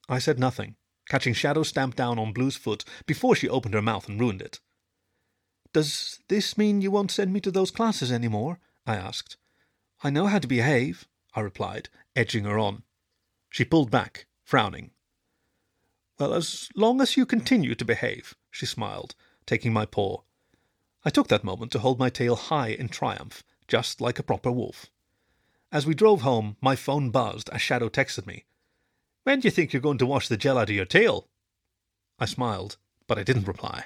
I 0.09 0.19
said 0.19 0.39
nothing, 0.39 0.77
catching 1.09 1.35
Shadow 1.35 1.63
stamped 1.63 1.97
down 1.97 2.19
on 2.19 2.33
Blue's 2.33 2.57
foot 2.57 2.85
before 3.07 3.37
she 3.37 3.49
opened 3.49 3.75
her 3.75 3.83
mouth 3.83 4.09
and 4.09 4.19
ruined 4.19 4.43
it. 4.43 4.61
Does 5.73 6.19
this 6.29 6.59
mean 6.59 6.83
you 6.83 6.91
won't 6.91 7.13
send 7.13 7.33
me 7.33 7.41
to 7.41 7.51
those 7.51 7.71
classes 7.71 8.11
any 8.11 8.29
more? 8.29 8.59
I 8.87 8.97
asked. 8.97 9.37
I 10.03 10.11
know 10.11 10.27
how 10.27 10.39
to 10.39 10.49
behave, 10.49 11.07
I 11.35 11.41
replied, 11.41 11.89
edging 12.17 12.45
her 12.45 12.59
on. 12.59 12.83
She 13.51 13.65
pulled 13.65 13.91
back, 13.91 14.27
frowning. 14.43 14.91
Well, 16.19 16.35
as 16.35 16.69
long 16.75 17.01
as 17.01 17.17
you 17.17 17.27
continue 17.27 17.75
to 17.75 17.85
behave, 17.85 18.35
she 18.51 18.67
smiled, 18.67 19.15
taking 19.47 19.73
my 19.73 19.87
paw. 19.87 20.23
I 21.05 21.11
took 21.11 21.29
that 21.29 21.45
moment 21.45 21.73
to 21.73 21.79
hold 21.79 21.99
my 21.99 22.11
tail 22.11 22.37
high 22.37 22.69
in 22.69 22.89
triumph, 22.89 23.43
just 23.69 24.01
like 24.01 24.19
a 24.19 24.23
proper 24.23 24.51
wolf. 24.51 24.87
As 25.73 25.87
we 25.87 25.95
drove 25.95 26.23
home, 26.23 26.57
my 26.61 26.77
phone 26.77 27.11
buzzed 27.11 27.49
as 27.51 27.63
Shadow 27.63 27.89
texted 27.89 28.27
me. 28.27 28.45
When 29.25 29.41
do 29.41 29.47
you 29.47 29.53
think 29.53 29.73
you're 29.73 29.83
going 29.83 29.99
to 29.99 30.07
wash 30.07 30.29
the 30.29 30.37
gel 30.37 30.59
out 30.59 30.71
of 30.71 30.77
your 30.77 30.85
tail? 30.85 31.29
I 32.19 32.27
smiled, 32.27 32.77
but 33.07 33.19
I 33.19 33.23
didn't 33.23 33.49
reply. 33.49 33.85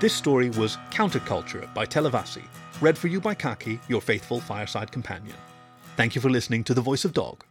This 0.00 0.12
story 0.12 0.50
was 0.50 0.76
Counterculture 0.90 1.72
by 1.72 1.86
Televassi, 1.86 2.44
read 2.84 2.98
for 2.98 3.08
you 3.08 3.18
by 3.18 3.34
Khaki, 3.34 3.80
your 3.88 4.02
faithful 4.02 4.40
fireside 4.40 4.92
companion. 4.92 5.36
Thank 5.96 6.14
you 6.14 6.20
for 6.20 6.28
listening 6.28 6.64
to 6.64 6.74
The 6.74 6.82
Voice 6.82 7.06
of 7.06 7.14
Dog. 7.14 7.44